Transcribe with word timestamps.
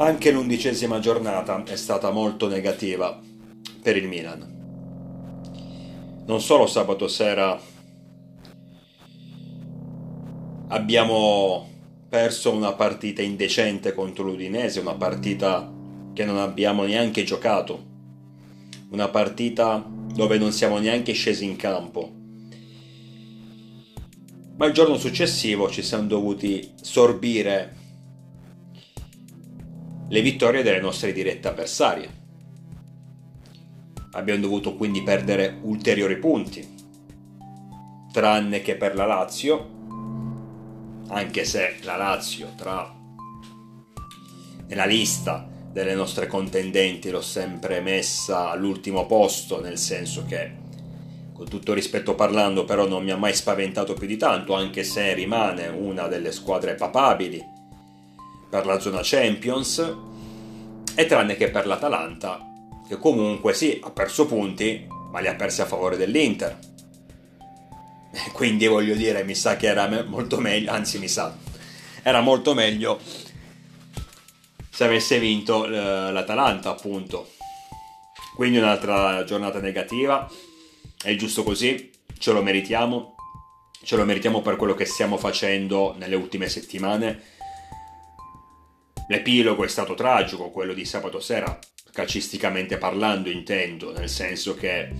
Anche 0.00 0.30
l'undicesima 0.30 1.00
giornata 1.00 1.64
è 1.64 1.74
stata 1.74 2.12
molto 2.12 2.46
negativa 2.46 3.20
per 3.82 3.96
il 3.96 4.06
Milan. 4.06 6.22
Non 6.24 6.40
solo 6.40 6.68
sabato 6.68 7.08
sera 7.08 7.60
abbiamo 10.68 11.68
perso 12.08 12.52
una 12.52 12.74
partita 12.74 13.22
indecente 13.22 13.92
contro 13.92 14.22
l'Udinese, 14.22 14.78
una 14.78 14.94
partita 14.94 15.68
che 16.12 16.24
non 16.24 16.38
abbiamo 16.38 16.84
neanche 16.84 17.24
giocato, 17.24 17.84
una 18.90 19.08
partita 19.08 19.84
dove 19.84 20.38
non 20.38 20.52
siamo 20.52 20.78
neanche 20.78 21.12
scesi 21.12 21.44
in 21.44 21.56
campo. 21.56 22.12
Ma 24.54 24.66
il 24.66 24.72
giorno 24.72 24.96
successivo 24.96 25.68
ci 25.68 25.82
siamo 25.82 26.06
dovuti 26.06 26.70
sorbire 26.80 27.77
le 30.10 30.22
vittorie 30.22 30.62
delle 30.62 30.80
nostre 30.80 31.12
dirette 31.12 31.48
avversarie. 31.48 32.16
Abbiamo 34.12 34.40
dovuto 34.40 34.74
quindi 34.74 35.02
perdere 35.02 35.58
ulteriori 35.62 36.16
punti, 36.16 36.66
tranne 38.10 38.62
che 38.62 38.76
per 38.76 38.94
la 38.94 39.04
Lazio, 39.04 39.76
anche 41.08 41.44
se 41.44 41.76
la 41.82 41.96
Lazio 41.96 42.52
tra 42.56 42.96
nella 44.66 44.84
lista 44.86 45.46
delle 45.70 45.94
nostre 45.94 46.26
contendenti 46.26 47.10
l'ho 47.10 47.20
sempre 47.20 47.80
messa 47.80 48.50
all'ultimo 48.50 49.06
posto, 49.06 49.60
nel 49.60 49.78
senso 49.78 50.24
che 50.26 50.66
con 51.32 51.48
tutto 51.48 51.72
rispetto 51.72 52.14
parlando 52.14 52.64
però 52.64 52.86
non 52.88 53.04
mi 53.04 53.10
ha 53.10 53.16
mai 53.16 53.34
spaventato 53.34 53.94
più 53.94 54.06
di 54.06 54.16
tanto, 54.16 54.54
anche 54.54 54.84
se 54.84 55.12
rimane 55.14 55.68
una 55.68 56.06
delle 56.08 56.32
squadre 56.32 56.74
papabili 56.74 57.56
per 58.48 58.66
la 58.66 58.78
zona 58.78 59.00
Champions, 59.02 59.96
e 60.94 61.06
tranne 61.06 61.36
che 61.36 61.50
per 61.50 61.66
l'Atalanta, 61.66 62.40
che 62.88 62.96
comunque 62.98 63.54
sì, 63.54 63.80
ha 63.82 63.90
perso 63.90 64.26
punti, 64.26 64.86
ma 65.10 65.20
li 65.20 65.28
ha 65.28 65.34
persi 65.34 65.60
a 65.60 65.66
favore 65.66 65.96
dell'Inter. 65.96 66.58
Quindi 68.32 68.66
voglio 68.66 68.94
dire, 68.94 69.22
mi 69.24 69.34
sa 69.34 69.56
che 69.56 69.66
era 69.66 69.88
molto 70.04 70.38
meglio, 70.38 70.72
anzi 70.72 70.98
mi 70.98 71.08
sa, 71.08 71.36
era 72.02 72.20
molto 72.20 72.54
meglio 72.54 72.98
se 74.78 74.84
avesse 74.84 75.18
vinto 75.18 75.66
eh, 75.66 76.12
l'Atalanta 76.12 76.70
appunto. 76.70 77.32
Quindi 78.36 78.58
un'altra 78.58 79.24
giornata 79.24 79.58
negativa, 79.58 80.30
è 81.02 81.16
giusto 81.16 81.42
così, 81.42 81.90
ce 82.16 82.32
lo 82.32 82.42
meritiamo, 82.42 83.16
ce 83.82 83.96
lo 83.96 84.04
meritiamo 84.04 84.40
per 84.40 84.54
quello 84.54 84.74
che 84.74 84.84
stiamo 84.84 85.16
facendo 85.16 85.96
nelle 85.98 86.14
ultime 86.14 86.48
settimane. 86.48 87.20
L'epilogo 89.08 89.64
è 89.64 89.68
stato 89.68 89.94
tragico, 89.94 90.50
quello 90.50 90.74
di 90.74 90.84
sabato 90.84 91.18
sera, 91.18 91.58
calcisticamente 91.92 92.76
parlando 92.76 93.30
intendo, 93.30 93.90
nel 93.92 94.08
senso 94.08 94.54
che 94.54 94.90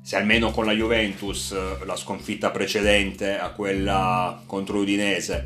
se 0.00 0.16
almeno 0.16 0.52
con 0.52 0.64
la 0.64 0.72
Juventus 0.72 1.84
la 1.84 1.96
sconfitta 1.96 2.50
precedente 2.50 3.36
a 3.36 3.50
quella 3.50 4.42
contro 4.46 4.76
l'Udinese 4.76 5.44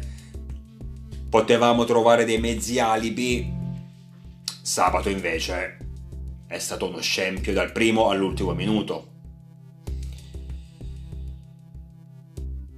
potevamo 1.31 1.85
trovare 1.85 2.27
dei 2.27 2.39
mezzi 2.39 2.79
alibi, 2.81 3.51
sabato 4.61 5.09
invece 5.09 5.79
è 6.47 6.59
stato 6.59 6.87
uno 6.87 7.01
scempio 7.01 7.55
dal 7.55 7.73
primo 7.73 8.11
all'ultimo 8.11 8.53
minuto. 8.53 9.13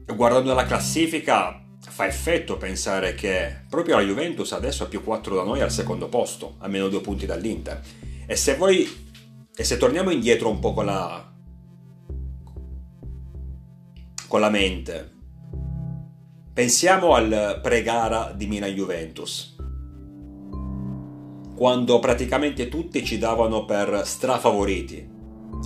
Guardando 0.07 0.55
la 0.55 0.67
classifica 0.67 1.60
fa 2.01 2.07
effetto 2.07 2.57
pensare 2.57 3.15
che 3.15 3.65
proprio 3.69 3.97
la 3.97 4.03
Juventus 4.03 4.53
adesso 4.53 4.85
ha 4.85 4.87
più 4.87 5.05
4 5.05 5.35
da 5.35 5.43
noi 5.43 5.61
al 5.61 5.71
secondo 5.71 6.09
posto, 6.09 6.55
a 6.61 6.67
meno 6.67 6.89
2 6.89 7.01
punti 7.03 7.27
dall'Inter. 7.27 7.79
E 8.25 8.37
se 8.37 8.57
voi 8.57 8.89
e 9.55 9.65
se 9.65 9.77
torniamo 9.77 10.09
indietro 10.11 10.49
un 10.49 10.61
po' 10.61 10.73
con 10.73 10.87
la 10.87 11.31
con 14.27 14.41
la 14.41 14.49
mente. 14.49 15.11
Pensiamo 16.55 17.13
al 17.13 17.61
pre-gara 17.63 18.33
di 18.35 18.47
Milan 18.47 18.73
Juventus, 18.73 19.57
quando 21.55 21.99
praticamente 21.99 22.71
tutti 22.71 23.05
ci 23.05 23.19
davano 23.19 23.67
per 23.67 24.07
strafavoriti, 24.07 25.07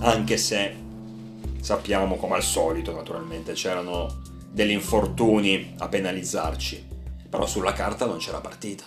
anche 0.01 0.35
se 0.35 0.75
sappiamo 1.61 2.17
come 2.17 2.35
al 2.35 2.43
solito 2.43 2.93
naturalmente 2.93 3.53
c'erano 3.53 4.33
degli 4.55 4.71
infortuni 4.71 5.73
a 5.79 5.89
penalizzarci, 5.89 6.87
però 7.29 7.45
sulla 7.45 7.73
carta 7.73 8.05
non 8.05 8.19
c'era 8.19 8.39
partita. 8.39 8.85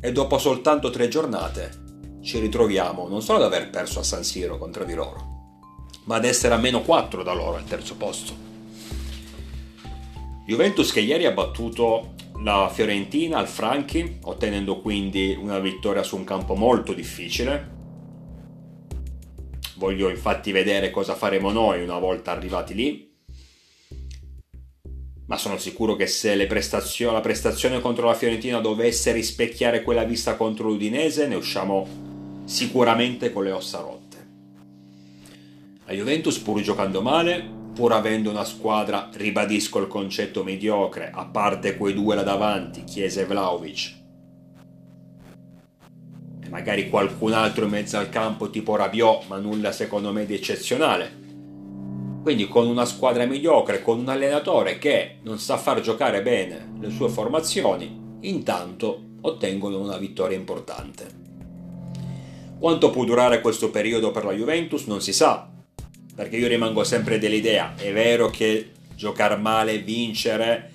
E 0.00 0.10
dopo 0.10 0.36
soltanto 0.36 0.90
tre 0.90 1.06
giornate 1.06 2.18
ci 2.20 2.40
ritroviamo 2.40 3.06
non 3.06 3.22
solo 3.22 3.38
ad 3.38 3.44
aver 3.44 3.70
perso 3.70 4.00
a 4.00 4.02
San 4.02 4.24
Siro 4.24 4.58
contro 4.58 4.82
di 4.82 4.94
loro, 4.94 5.60
ma 6.06 6.16
ad 6.16 6.24
essere 6.24 6.54
a 6.54 6.58
meno 6.58 6.82
4 6.82 7.22
da 7.22 7.34
loro 7.34 7.54
al 7.54 7.64
terzo 7.64 7.94
posto. 7.94 8.34
Juventus 10.44 10.90
che 10.90 11.00
ieri 11.00 11.24
ha 11.24 11.30
battuto 11.30 12.14
la 12.42 12.68
Fiorentina 12.68 13.38
al 13.38 13.46
Franchi, 13.46 14.18
ottenendo 14.22 14.80
quindi 14.80 15.38
una 15.40 15.60
vittoria 15.60 16.02
su 16.02 16.16
un 16.16 16.24
campo 16.24 16.56
molto 16.56 16.92
difficile. 16.94 17.71
Voglio 19.82 20.08
infatti 20.08 20.52
vedere 20.52 20.92
cosa 20.92 21.16
faremo 21.16 21.50
noi 21.50 21.82
una 21.82 21.98
volta 21.98 22.30
arrivati 22.30 22.72
lì. 22.72 23.12
Ma 25.26 25.36
sono 25.36 25.58
sicuro 25.58 25.96
che 25.96 26.06
se 26.06 26.46
prestazio- 26.46 27.10
la 27.10 27.20
prestazione 27.20 27.80
contro 27.80 28.06
la 28.06 28.14
Fiorentina 28.14 28.60
dovesse 28.60 29.10
rispecchiare 29.10 29.82
quella 29.82 30.04
vista 30.04 30.36
contro 30.36 30.68
l'Udinese, 30.68 31.26
ne 31.26 31.34
usciamo 31.34 32.44
sicuramente 32.44 33.32
con 33.32 33.42
le 33.42 33.50
ossa 33.50 33.80
rotte. 33.80 34.26
La 35.86 35.94
Juventus 35.94 36.38
pur 36.38 36.60
giocando 36.60 37.02
male, 37.02 37.44
pur 37.74 37.92
avendo 37.92 38.30
una 38.30 38.44
squadra, 38.44 39.10
ribadisco 39.12 39.80
il 39.80 39.88
concetto 39.88 40.44
mediocre, 40.44 41.10
a 41.12 41.24
parte 41.24 41.76
quei 41.76 41.92
due 41.92 42.14
là 42.14 42.22
davanti, 42.22 42.84
Chiesa 42.84 43.22
e 43.22 43.24
Vlaovic, 43.24 44.01
magari 46.52 46.90
qualcun 46.90 47.32
altro 47.32 47.64
in 47.64 47.70
mezzo 47.70 47.96
al 47.96 48.10
campo 48.10 48.50
tipo 48.50 48.76
Rabiot, 48.76 49.26
ma 49.26 49.38
nulla 49.38 49.72
secondo 49.72 50.12
me 50.12 50.26
di 50.26 50.34
eccezionale. 50.34 51.20
Quindi 52.22 52.46
con 52.46 52.66
una 52.66 52.84
squadra 52.84 53.24
mediocre, 53.24 53.80
con 53.80 53.98
un 53.98 54.08
allenatore 54.10 54.78
che 54.78 55.16
non 55.22 55.38
sa 55.38 55.56
far 55.56 55.80
giocare 55.80 56.20
bene 56.20 56.74
le 56.78 56.90
sue 56.90 57.08
formazioni, 57.08 58.18
intanto 58.20 59.02
ottengono 59.22 59.80
una 59.80 59.96
vittoria 59.96 60.36
importante. 60.36 61.20
Quanto 62.58 62.90
può 62.90 63.04
durare 63.04 63.40
questo 63.40 63.70
periodo 63.70 64.10
per 64.10 64.26
la 64.26 64.32
Juventus 64.32 64.84
non 64.84 65.00
si 65.00 65.14
sa, 65.14 65.50
perché 66.14 66.36
io 66.36 66.48
rimango 66.48 66.84
sempre 66.84 67.18
dell'idea, 67.18 67.74
è 67.76 67.90
vero 67.94 68.28
che 68.28 68.72
giocare 68.94 69.36
male 69.36 69.72
e 69.72 69.78
vincere 69.78 70.70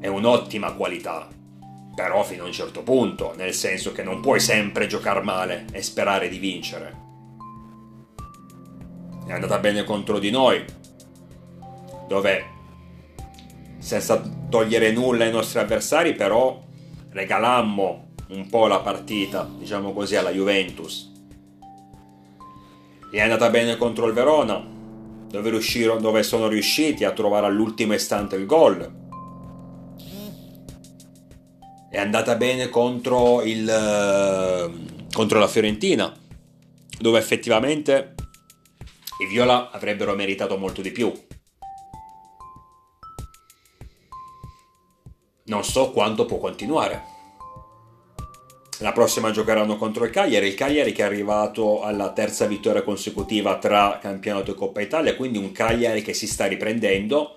è 0.00 0.06
un'ottima 0.08 0.72
qualità, 0.72 1.28
però 1.94 2.22
fino 2.22 2.44
a 2.44 2.46
un 2.46 2.52
certo 2.52 2.82
punto, 2.82 3.34
nel 3.36 3.54
senso 3.54 3.92
che 3.92 4.02
non 4.02 4.20
puoi 4.20 4.40
sempre 4.40 4.86
giocare 4.86 5.22
male 5.22 5.66
e 5.72 5.82
sperare 5.82 6.28
di 6.28 6.38
vincere. 6.38 7.00
È 9.26 9.32
andata 9.32 9.58
bene 9.58 9.84
contro 9.84 10.18
di 10.18 10.30
noi, 10.30 10.64
dove 12.08 12.44
senza 13.78 14.22
togliere 14.48 14.92
nulla 14.92 15.24
ai 15.24 15.32
nostri 15.32 15.58
avversari, 15.58 16.14
però 16.14 16.60
regalammo 17.10 18.08
un 18.28 18.48
po' 18.48 18.66
la 18.66 18.80
partita, 18.80 19.48
diciamo 19.58 19.92
così, 19.92 20.16
alla 20.16 20.30
Juventus 20.30 21.10
è 23.18 23.20
andata 23.20 23.50
bene 23.50 23.76
contro 23.76 24.06
il 24.06 24.14
Verona, 24.14 24.64
dove, 25.28 25.60
dove 26.00 26.22
sono 26.22 26.48
riusciti 26.48 27.04
a 27.04 27.12
trovare 27.12 27.44
all'ultimo 27.44 27.92
istante 27.92 28.36
il 28.36 28.46
gol. 28.46 29.00
È 31.92 31.98
andata 31.98 32.36
bene 32.36 32.70
contro, 32.70 33.42
il, 33.42 33.68
eh, 33.68 35.10
contro 35.12 35.38
la 35.38 35.46
Fiorentina, 35.46 36.10
dove 36.98 37.18
effettivamente 37.18 38.14
i 39.22 39.26
Viola 39.26 39.70
avrebbero 39.70 40.14
meritato 40.14 40.56
molto 40.56 40.80
di 40.80 40.90
più. 40.90 41.12
Non 45.44 45.64
so 45.64 45.90
quanto 45.90 46.24
può 46.24 46.38
continuare. 46.38 47.02
La 48.78 48.92
prossima 48.92 49.30
giocheranno 49.30 49.76
contro 49.76 50.06
il 50.06 50.10
Cagliari, 50.10 50.46
il 50.46 50.54
Cagliari 50.54 50.92
che 50.92 51.02
è 51.02 51.04
arrivato 51.04 51.82
alla 51.82 52.10
terza 52.12 52.46
vittoria 52.46 52.82
consecutiva 52.82 53.58
tra 53.58 53.98
campionato 54.00 54.52
e 54.52 54.54
Coppa 54.54 54.80
Italia, 54.80 55.14
quindi 55.14 55.36
un 55.36 55.52
Cagliari 55.52 56.00
che 56.00 56.14
si 56.14 56.26
sta 56.26 56.46
riprendendo. 56.46 57.36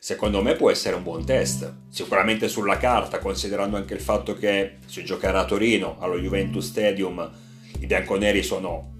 Secondo 0.00 0.42
me 0.42 0.54
può 0.54 0.70
essere 0.70 0.94
un 0.94 1.02
buon 1.02 1.24
test, 1.24 1.72
sicuramente 1.88 2.46
sulla 2.46 2.76
carta, 2.76 3.18
considerando 3.18 3.76
anche 3.76 3.94
il 3.94 4.00
fatto 4.00 4.34
che 4.34 4.76
si 4.86 5.04
giocherà 5.04 5.40
a 5.40 5.44
Torino, 5.44 5.96
allo 5.98 6.16
Juventus 6.18 6.68
Stadium, 6.68 7.28
i 7.80 7.86
bianconeri 7.86 8.44
sono 8.44 8.94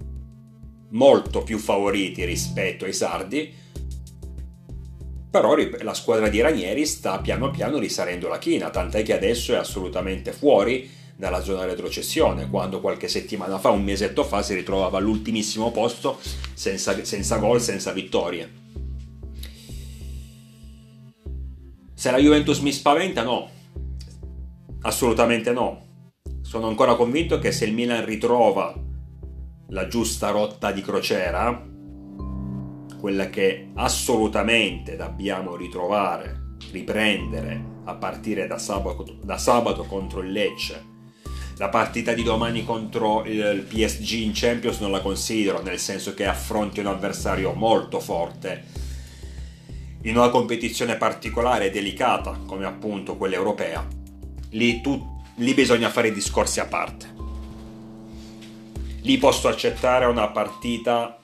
molto 0.89 1.41
più 1.43 1.57
favoriti 1.57 2.25
rispetto 2.25 2.83
ai 2.83 2.91
sardi. 2.91 3.53
Però 5.31 5.55
la 5.81 5.93
squadra 5.93 6.27
di 6.27 6.41
Ranieri 6.41 6.85
sta 6.85 7.19
piano 7.19 7.49
piano 7.49 7.77
risalendo 7.77 8.27
la 8.27 8.37
china, 8.37 8.69
tant'è 8.69 9.01
che 9.01 9.13
adesso 9.13 9.53
è 9.53 9.57
assolutamente 9.57 10.33
fuori 10.33 10.89
dalla 11.15 11.41
zona 11.41 11.63
retrocessione, 11.63 12.49
quando 12.49 12.81
qualche 12.81 13.07
settimana 13.07 13.57
fa, 13.57 13.69
un 13.69 13.83
mesetto 13.83 14.25
fa, 14.25 14.41
si 14.41 14.53
ritrovava 14.53 14.97
all'ultimissimo 14.97 15.71
posto 15.71 16.19
senza, 16.53 17.05
senza 17.05 17.37
gol, 17.37 17.61
senza 17.61 17.93
vittorie. 17.93 18.67
Se 21.99 22.11
la 22.11 22.17
Juventus 22.17 22.59
mi 22.59 22.71
spaventa, 22.71 23.23
no. 23.23 23.49
Assolutamente 24.83 25.51
no. 25.51 25.87
Sono 26.39 26.69
ancora 26.69 26.95
convinto 26.95 27.39
che 27.39 27.51
se 27.51 27.65
il 27.65 27.73
Milan 27.73 28.05
ritrova 28.05 28.73
la 29.67 29.87
giusta 29.89 30.29
rotta 30.29 30.71
di 30.71 30.79
crociera, 30.79 31.61
quella 32.97 33.29
che 33.29 33.71
assolutamente 33.75 34.95
dobbiamo 34.95 35.57
ritrovare, 35.57 36.55
riprendere 36.71 37.81
a 37.83 37.95
partire 37.95 38.47
da 38.47 38.57
sabato, 38.57 39.17
da 39.21 39.37
sabato 39.37 39.83
contro 39.83 40.21
il 40.21 40.31
Lecce. 40.31 40.81
La 41.57 41.67
partita 41.67 42.13
di 42.13 42.23
domani 42.23 42.63
contro 42.63 43.25
il 43.25 43.65
PSG 43.67 44.21
in 44.21 44.31
Champions 44.33 44.79
non 44.79 44.91
la 44.91 45.01
considero, 45.01 45.61
nel 45.61 45.79
senso 45.79 46.13
che 46.13 46.25
affronti 46.25 46.79
un 46.79 46.87
avversario 46.87 47.51
molto 47.51 47.99
forte 47.99 48.87
in 50.03 50.17
una 50.17 50.29
competizione 50.29 50.95
particolare 50.95 51.67
e 51.67 51.69
delicata 51.71 52.39
come 52.45 52.65
appunto 52.65 53.17
quella 53.17 53.35
europea. 53.35 53.85
Lì, 54.51 54.81
tu, 54.81 55.21
lì 55.35 55.53
bisogna 55.53 55.89
fare 55.89 56.11
discorsi 56.11 56.59
a 56.59 56.65
parte. 56.65 57.17
Lì 59.01 59.17
posso 59.17 59.47
accettare 59.47 60.05
una 60.05 60.27
partita 60.29 61.19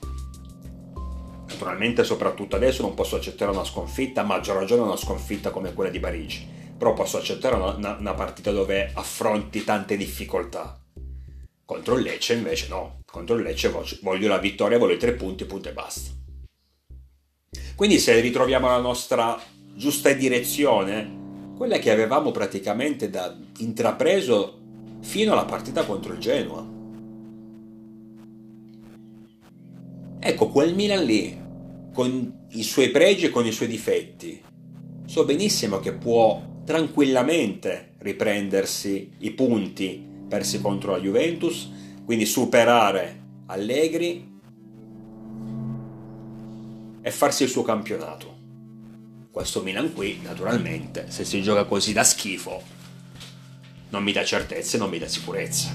Naturalmente, 1.56 2.04
soprattutto 2.04 2.56
adesso, 2.56 2.82
non 2.82 2.92
posso 2.92 3.16
accettare 3.16 3.50
una 3.50 3.64
sconfitta, 3.64 4.20
a 4.20 4.24
maggior 4.24 4.56
ragione 4.56 4.82
una 4.82 4.96
sconfitta 4.96 5.48
come 5.48 5.72
quella 5.72 5.90
di 5.90 6.00
Parigi. 6.00 6.46
Però 6.76 6.92
posso 6.92 7.16
accettare 7.16 7.54
una, 7.54 7.74
una, 7.74 7.96
una 7.98 8.12
partita 8.12 8.50
dove 8.50 8.90
affronti 8.92 9.64
tante 9.64 9.96
difficoltà. 9.96 10.78
Contro 11.64 11.96
il 11.96 12.02
Lecce 12.02 12.34
invece 12.34 12.68
no. 12.68 13.00
Contro 13.10 13.36
il 13.36 13.42
Lecce 13.42 13.72
voglio 14.02 14.28
la 14.28 14.38
vittoria, 14.38 14.76
voglio 14.76 14.94
i 14.94 14.98
tre 14.98 15.12
punti, 15.12 15.46
punto 15.46 15.70
e 15.70 15.72
basta. 15.72 16.10
Quindi 17.76 17.98
se 17.98 18.18
ritroviamo 18.20 18.68
la 18.68 18.80
nostra 18.80 19.38
giusta 19.74 20.10
direzione, 20.14 21.52
quella 21.58 21.78
che 21.78 21.90
avevamo 21.90 22.30
praticamente 22.30 23.10
da 23.10 23.36
intrapreso 23.58 24.58
fino 25.00 25.32
alla 25.32 25.44
partita 25.44 25.84
contro 25.84 26.14
il 26.14 26.18
Genoa. 26.18 26.66
Ecco, 30.18 30.48
quel 30.48 30.74
Milan 30.74 31.04
lì 31.04 31.38
con 31.92 32.46
i 32.52 32.62
suoi 32.62 32.88
pregi 32.88 33.26
e 33.26 33.30
con 33.30 33.44
i 33.44 33.52
suoi 33.52 33.68
difetti. 33.68 34.42
So 35.04 35.26
benissimo 35.26 35.78
che 35.78 35.92
può 35.92 36.62
tranquillamente 36.64 37.96
riprendersi 37.98 39.12
i 39.18 39.32
punti 39.32 40.02
persi 40.26 40.62
contro 40.62 40.92
la 40.92 40.98
Juventus, 40.98 41.70
quindi 42.06 42.24
superare 42.24 43.24
Allegri 43.46 44.35
e 47.06 47.12
farsi 47.12 47.44
il 47.44 47.48
suo 47.48 47.62
campionato. 47.62 48.36
Questo 49.30 49.62
Milan 49.62 49.92
qui, 49.92 50.18
naturalmente, 50.24 51.06
se 51.08 51.24
si 51.24 51.40
gioca 51.40 51.62
così 51.62 51.92
da 51.92 52.02
schifo, 52.02 52.60
non 53.90 54.02
mi 54.02 54.10
dà 54.10 54.24
certezze, 54.24 54.76
non 54.76 54.90
mi 54.90 54.98
dà 54.98 55.06
sicurezza. 55.06 55.72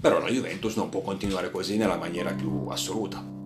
Però 0.00 0.18
la 0.18 0.28
Juventus 0.28 0.74
non 0.74 0.88
può 0.88 1.02
continuare 1.02 1.52
così 1.52 1.76
nella 1.76 1.98
maniera 1.98 2.32
più 2.32 2.66
assoluta 2.66 3.38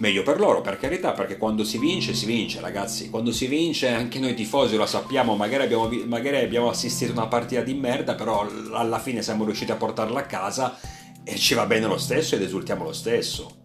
meglio 0.00 0.22
per 0.22 0.40
loro, 0.40 0.62
per 0.62 0.78
carità, 0.78 1.12
perché 1.12 1.36
quando 1.36 1.62
si 1.62 1.76
vince, 1.76 2.14
si 2.14 2.24
vince, 2.24 2.60
ragazzi. 2.60 3.10
Quando 3.10 3.32
si 3.32 3.46
vince, 3.46 3.88
anche 3.88 4.18
noi 4.18 4.34
tifosi 4.34 4.76
lo 4.76 4.86
sappiamo, 4.86 5.36
magari 5.36 5.64
abbiamo, 5.64 5.90
magari 6.06 6.38
abbiamo 6.38 6.70
assistito 6.70 7.12
a 7.12 7.16
una 7.16 7.26
partita 7.26 7.60
di 7.60 7.74
merda, 7.74 8.14
però 8.14 8.48
alla 8.72 8.98
fine 8.98 9.20
siamo 9.20 9.44
riusciti 9.44 9.70
a 9.72 9.76
portarla 9.76 10.20
a 10.20 10.24
casa 10.24 10.78
e 11.24 11.36
ci 11.36 11.54
va 11.54 11.66
bene 11.66 11.86
lo 11.86 11.98
stesso 11.98 12.34
ed 12.34 12.42
esultiamo 12.42 12.84
lo 12.84 12.92
stesso. 12.92 13.58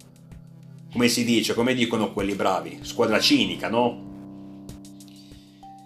Come 0.92 1.08
si 1.08 1.24
dice, 1.24 1.54
come 1.54 1.74
dicono 1.74 2.14
quelli 2.14 2.36
bravi, 2.36 2.80
squadra 2.82 3.20
cinica, 3.20 3.70
no? 3.70 4.04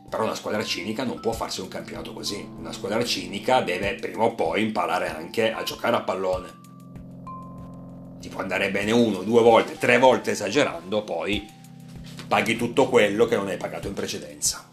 Però 0.09 0.23
una 0.23 0.35
squadra 0.35 0.63
cinica 0.63 1.03
non 1.03 1.19
può 1.19 1.31
farsi 1.31 1.61
un 1.61 1.67
campionato 1.67 2.13
così. 2.13 2.47
Una 2.57 2.71
squadra 2.71 3.03
cinica 3.03 3.61
deve 3.61 3.95
prima 3.95 4.23
o 4.23 4.35
poi 4.35 4.63
imparare 4.63 5.09
anche 5.09 5.51
a 5.51 5.63
giocare 5.63 5.95
a 5.95 6.01
pallone 6.01 6.59
ti 8.19 8.27
può 8.29 8.41
andare 8.41 8.69
bene 8.69 8.91
uno, 8.91 9.23
due 9.23 9.41
volte, 9.41 9.77
tre 9.77 9.97
volte 9.97 10.31
esagerando, 10.31 11.03
poi 11.03 11.47
paghi 12.27 12.57
tutto 12.57 12.87
quello 12.89 13.25
che 13.25 13.35
non 13.35 13.47
hai 13.47 13.57
pagato 13.57 13.87
in 13.87 13.93
precedenza. 13.93 14.67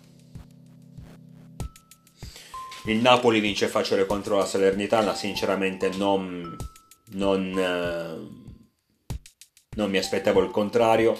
Il 2.86 2.98
Napoli 2.98 3.40
vince 3.40 3.68
facile 3.68 4.06
contro 4.06 4.36
la 4.36 4.46
Salernitana, 4.46 5.14
sinceramente 5.14 5.90
non, 5.96 6.56
non, 7.12 7.58
eh, 7.58 9.16
non 9.76 9.90
mi 9.90 9.98
aspettavo 9.98 10.42
il 10.42 10.50
contrario. 10.50 11.18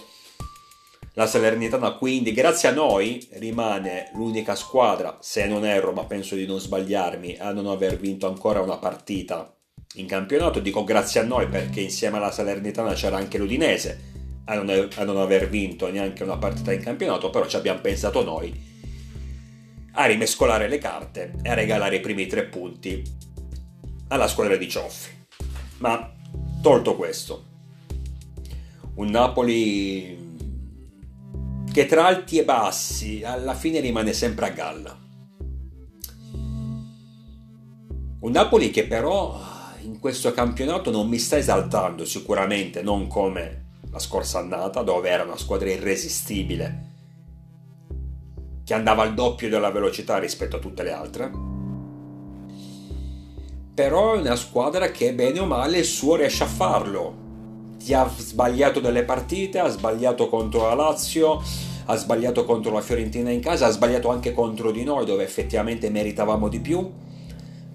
La 1.14 1.26
Salernitana 1.26 1.92
quindi, 1.92 2.32
grazie 2.32 2.68
a 2.68 2.72
noi, 2.72 3.26
rimane 3.32 4.10
l'unica 4.14 4.54
squadra, 4.54 5.16
se 5.20 5.46
non 5.46 5.64
erro, 5.64 5.92
ma 5.92 6.04
penso 6.04 6.34
di 6.34 6.44
non 6.44 6.60
sbagliarmi, 6.60 7.36
a 7.38 7.52
non 7.52 7.66
aver 7.68 7.96
vinto 7.98 8.26
ancora 8.26 8.60
una 8.60 8.76
partita 8.76 9.56
in 9.94 10.06
campionato. 10.06 10.60
Dico 10.60 10.84
grazie 10.84 11.20
a 11.20 11.24
noi 11.24 11.48
perché 11.48 11.80
insieme 11.80 12.18
alla 12.18 12.30
Salernitana 12.30 12.92
c'era 12.92 13.16
anche 13.16 13.38
l'Udinese 13.38 14.14
a 14.44 14.54
non, 14.54 14.88
a 14.94 15.04
non 15.04 15.16
aver 15.16 15.48
vinto 15.48 15.90
neanche 15.90 16.22
una 16.22 16.36
partita 16.36 16.72
in 16.72 16.82
campionato, 16.82 17.30
però 17.30 17.46
ci 17.46 17.56
abbiamo 17.56 17.80
pensato 17.80 18.22
noi 18.22 18.74
a 19.92 20.04
rimescolare 20.04 20.68
le 20.68 20.78
carte 20.78 21.32
e 21.42 21.48
a 21.48 21.54
regalare 21.54 21.96
i 21.96 22.00
primi 22.00 22.26
tre 22.26 22.44
punti 22.44 23.02
alla 24.08 24.28
squadra 24.28 24.56
di 24.56 24.68
Cioffi. 24.68 25.15
Ma 25.78 26.12
tolto 26.62 26.96
questo, 26.96 27.44
un 28.94 29.08
Napoli 29.08 30.24
che 31.70 31.86
tra 31.86 32.06
alti 32.06 32.38
e 32.38 32.44
bassi 32.44 33.22
alla 33.22 33.54
fine 33.54 33.80
rimane 33.80 34.14
sempre 34.14 34.46
a 34.46 34.50
galla. 34.50 34.98
Un 38.18 38.30
Napoli 38.30 38.70
che 38.70 38.86
però 38.86 39.38
in 39.82 40.00
questo 40.00 40.32
campionato 40.32 40.90
non 40.90 41.06
mi 41.08 41.18
sta 41.18 41.36
esaltando 41.36 42.06
sicuramente, 42.06 42.82
non 42.82 43.06
come 43.06 43.64
la 43.90 43.98
scorsa 43.98 44.38
annata 44.38 44.82
dove 44.82 45.10
era 45.10 45.24
una 45.24 45.36
squadra 45.36 45.70
irresistibile 45.70 46.94
che 48.64 48.74
andava 48.74 49.02
al 49.02 49.14
doppio 49.14 49.48
della 49.48 49.70
velocità 49.70 50.18
rispetto 50.18 50.56
a 50.56 50.58
tutte 50.58 50.82
le 50.82 50.92
altre. 50.92 51.55
Però 53.76 54.14
è 54.14 54.18
una 54.18 54.34
squadra 54.34 54.90
che 54.90 55.12
bene 55.12 55.38
o 55.38 55.46
male 55.46 55.78
il 55.78 55.84
suo 55.84 56.16
riesce 56.16 56.42
a 56.42 56.48
farlo. 56.48 57.14
Ti 57.78 57.94
ha 57.94 58.10
sbagliato 58.16 58.80
delle 58.80 59.04
partite, 59.04 59.60
ha 59.60 59.68
sbagliato 59.68 60.28
contro 60.28 60.62
la 60.62 60.74
Lazio, 60.74 61.40
ha 61.84 61.94
sbagliato 61.94 62.44
contro 62.44 62.72
la 62.72 62.80
Fiorentina 62.80 63.30
in 63.30 63.40
casa, 63.40 63.66
ha 63.66 63.70
sbagliato 63.70 64.08
anche 64.08 64.32
contro 64.32 64.72
di 64.72 64.82
noi 64.82 65.04
dove 65.04 65.22
effettivamente 65.22 65.90
meritavamo 65.90 66.48
di 66.48 66.58
più 66.58 66.90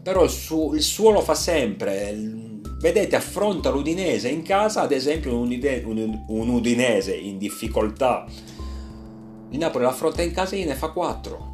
però 0.02 0.24
il 0.24 0.30
suo, 0.30 0.74
il 0.74 0.82
suo 0.82 1.12
lo 1.12 1.22
fa 1.22 1.36
sempre. 1.36 2.16
Vedete, 2.80 3.16
affronta 3.16 3.70
l'Udinese 3.70 4.30
in 4.30 4.42
casa, 4.42 4.82
ad 4.82 4.92
esempio 4.92 5.38
un, 5.38 5.52
un, 5.86 6.24
un 6.28 6.50
Udinese 6.50 7.14
in 7.14 7.38
difficoltà. 7.38 8.26
Il 9.50 9.58
Napoli 9.60 9.84
l'affronta 9.84 10.24
in 10.24 10.32
casa 10.32 10.56
e 10.56 10.66
ne 10.66 10.74
fa 10.74 10.90
4. 10.90 11.51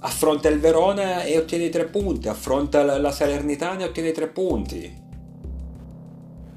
Affronta 0.00 0.48
il 0.48 0.60
Verona 0.60 1.22
e 1.24 1.38
ottiene 1.38 1.68
3 1.68 1.86
punti, 1.86 2.28
affronta 2.28 2.82
la 2.98 3.10
Salernitana 3.10 3.82
e 3.82 3.84
ottiene 3.84 4.12
3 4.12 4.26
punti. 4.28 5.04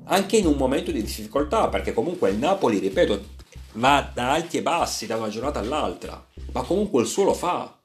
Anche 0.05 0.38
in 0.38 0.46
un 0.46 0.55
momento 0.55 0.91
di 0.91 1.01
difficoltà, 1.01 1.69
perché 1.69 1.93
comunque 1.93 2.29
il 2.29 2.38
Napoli, 2.38 2.79
ripeto, 2.79 3.38
va 3.74 4.12
da 4.13 4.31
alti 4.34 4.58
e 4.58 4.62
bassi 4.62 5.05
da 5.05 5.17
una 5.17 5.29
giornata 5.29 5.60
all'altra, 5.60 6.24
ma 6.51 6.62
comunque 6.63 7.01
il 7.01 7.08
suo 7.08 7.24
lo 7.24 7.34
fa 7.34 7.79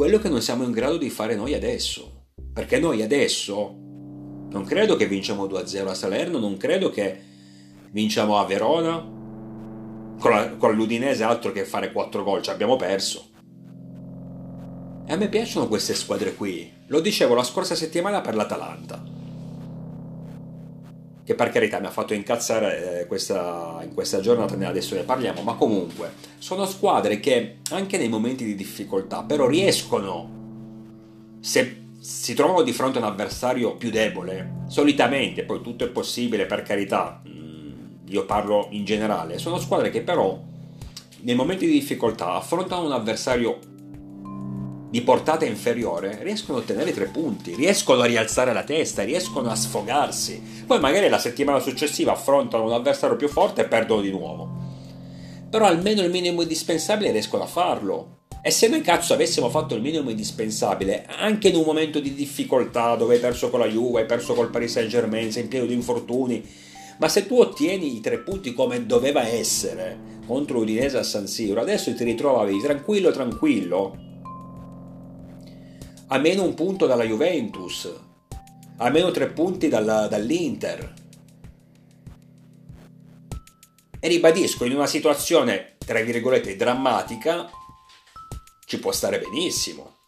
quello 0.00 0.18
che 0.18 0.30
non 0.30 0.40
siamo 0.40 0.64
in 0.64 0.70
grado 0.70 0.96
di 0.96 1.10
fare 1.10 1.34
noi 1.34 1.52
adesso. 1.52 2.28
Perché 2.54 2.78
noi 2.78 3.02
adesso 3.02 3.74
non 3.76 4.64
credo 4.64 4.96
che 4.96 5.06
vinciamo 5.06 5.44
2-0 5.44 5.88
a 5.88 5.94
Salerno, 5.94 6.38
non 6.38 6.56
credo 6.56 6.88
che 6.88 7.20
vinciamo 7.90 8.38
a 8.38 8.46
Verona. 8.46 9.18
Con, 10.18 10.30
la, 10.30 10.50
con 10.56 10.74
l'Udinese 10.74 11.22
altro 11.22 11.52
che 11.52 11.64
fare 11.64 11.92
4 11.92 12.22
gol 12.22 12.42
ci 12.42 12.48
abbiamo 12.48 12.76
perso. 12.76 13.29
E 15.10 15.12
a 15.12 15.16
me 15.16 15.28
piacciono 15.28 15.66
queste 15.66 15.96
squadre 15.96 16.36
qui. 16.36 16.72
Lo 16.86 17.00
dicevo 17.00 17.34
la 17.34 17.42
scorsa 17.42 17.74
settimana 17.74 18.20
per 18.20 18.36
l'Atalanta 18.36 19.02
che 21.24 21.34
per 21.34 21.50
carità 21.50 21.80
mi 21.80 21.86
ha 21.86 21.90
fatto 21.90 22.14
incazzare 22.14 23.00
eh, 23.00 23.06
questa, 23.06 23.80
in 23.82 23.92
questa 23.92 24.20
giornata, 24.20 24.54
adesso 24.66 24.94
ne 24.94 25.02
parliamo, 25.02 25.42
ma 25.42 25.54
comunque 25.54 26.12
sono 26.38 26.64
squadre 26.64 27.20
che 27.20 27.58
anche 27.70 27.98
nei 27.98 28.08
momenti 28.08 28.44
di 28.44 28.56
difficoltà 28.56 29.22
però 29.22 29.46
riescono, 29.46 31.38
se 31.40 31.82
si 32.00 32.34
trovano 32.34 32.62
di 32.62 32.72
fronte 32.72 32.98
a 32.98 33.02
un 33.02 33.08
avversario 33.08 33.76
più 33.76 33.90
debole, 33.90 34.62
solitamente, 34.66 35.44
poi 35.44 35.60
tutto 35.60 35.84
è 35.84 35.88
possibile 35.88 36.46
per 36.46 36.62
carità, 36.62 37.22
mm, 37.28 38.08
io 38.08 38.24
parlo 38.26 38.66
in 38.70 38.84
generale, 38.84 39.38
sono 39.38 39.58
squadre 39.58 39.90
che 39.90 40.02
però 40.02 40.36
nei 41.20 41.34
momenti 41.36 41.66
di 41.66 41.72
difficoltà 41.72 42.32
affrontano 42.32 42.86
un 42.86 42.92
avversario 42.92 43.69
di 44.90 45.02
portata 45.02 45.44
inferiore, 45.44 46.18
riescono 46.22 46.58
a 46.58 46.60
ottenere 46.62 46.92
tre 46.92 47.04
punti, 47.04 47.54
riescono 47.54 48.02
a 48.02 48.06
rialzare 48.06 48.52
la 48.52 48.64
testa, 48.64 49.04
riescono 49.04 49.48
a 49.48 49.54
sfogarsi. 49.54 50.64
Poi 50.66 50.80
magari 50.80 51.08
la 51.08 51.18
settimana 51.18 51.60
successiva 51.60 52.12
affrontano 52.12 52.64
un 52.64 52.72
avversario 52.72 53.14
più 53.14 53.28
forte 53.28 53.62
e 53.62 53.68
perdono 53.68 54.00
di 54.00 54.10
nuovo. 54.10 54.48
Però 55.48 55.64
almeno 55.64 56.02
il 56.02 56.10
minimo 56.10 56.42
indispensabile 56.42 57.12
riescono 57.12 57.44
a 57.44 57.46
farlo. 57.46 58.18
E 58.42 58.50
se 58.50 58.66
noi 58.66 58.80
cazzo 58.80 59.12
avessimo 59.12 59.48
fatto 59.48 59.76
il 59.76 59.80
minimo 59.80 60.10
indispensabile, 60.10 61.06
anche 61.06 61.48
in 61.48 61.56
un 61.56 61.64
momento 61.64 62.00
di 62.00 62.12
difficoltà 62.12 62.96
dove 62.96 63.14
hai 63.14 63.20
perso 63.20 63.48
con 63.48 63.60
la 63.60 63.68
Juve, 63.68 64.00
hai 64.00 64.06
perso 64.06 64.34
col 64.34 64.50
Paris 64.50 64.72
Saint 64.72 64.88
Germain, 64.88 65.30
sei 65.30 65.42
in 65.42 65.48
pieno 65.48 65.66
di 65.66 65.74
infortuni, 65.74 66.42
ma 66.98 67.08
se 67.08 67.26
tu 67.26 67.38
ottieni 67.38 67.96
i 67.96 68.00
tre 68.00 68.18
punti 68.18 68.52
come 68.54 68.86
doveva 68.86 69.24
essere 69.24 70.18
contro 70.26 70.58
l'Udinese 70.58 70.98
a 70.98 71.02
San 71.02 71.26
Siro, 71.28 71.60
adesso 71.60 71.94
ti 71.94 72.02
ritrovavi 72.02 72.60
tranquillo 72.60 73.10
tranquillo 73.10 74.08
a 76.12 76.18
meno 76.18 76.42
un 76.42 76.54
punto 76.54 76.86
dalla 76.86 77.04
Juventus, 77.04 77.88
a 78.78 78.90
meno 78.90 79.12
tre 79.12 79.28
punti 79.28 79.68
dalla, 79.68 80.08
dall'Inter. 80.08 80.94
E 84.00 84.08
ribadisco, 84.08 84.64
in 84.64 84.74
una 84.74 84.86
situazione, 84.86 85.76
tra 85.78 86.00
virgolette, 86.00 86.56
drammatica, 86.56 87.48
ci 88.66 88.80
può 88.80 88.90
stare 88.90 89.20
benissimo. 89.20 89.98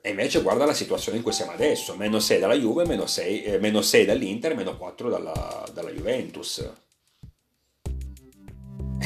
E 0.00 0.10
invece 0.10 0.40
guarda 0.40 0.64
la 0.64 0.74
situazione 0.74 1.18
in 1.18 1.24
cui 1.24 1.32
siamo 1.32 1.52
adesso, 1.52 1.94
meno 1.96 2.18
6 2.18 2.38
dalla 2.38 2.54
Juve, 2.54 2.86
meno 2.86 3.06
6, 3.06 3.42
eh, 3.42 3.58
meno 3.58 3.82
6 3.82 4.06
dall'Inter, 4.06 4.54
meno 4.54 4.78
4 4.78 5.10
dalla, 5.10 5.68
dalla 5.74 5.90
Juventus. 5.90 6.83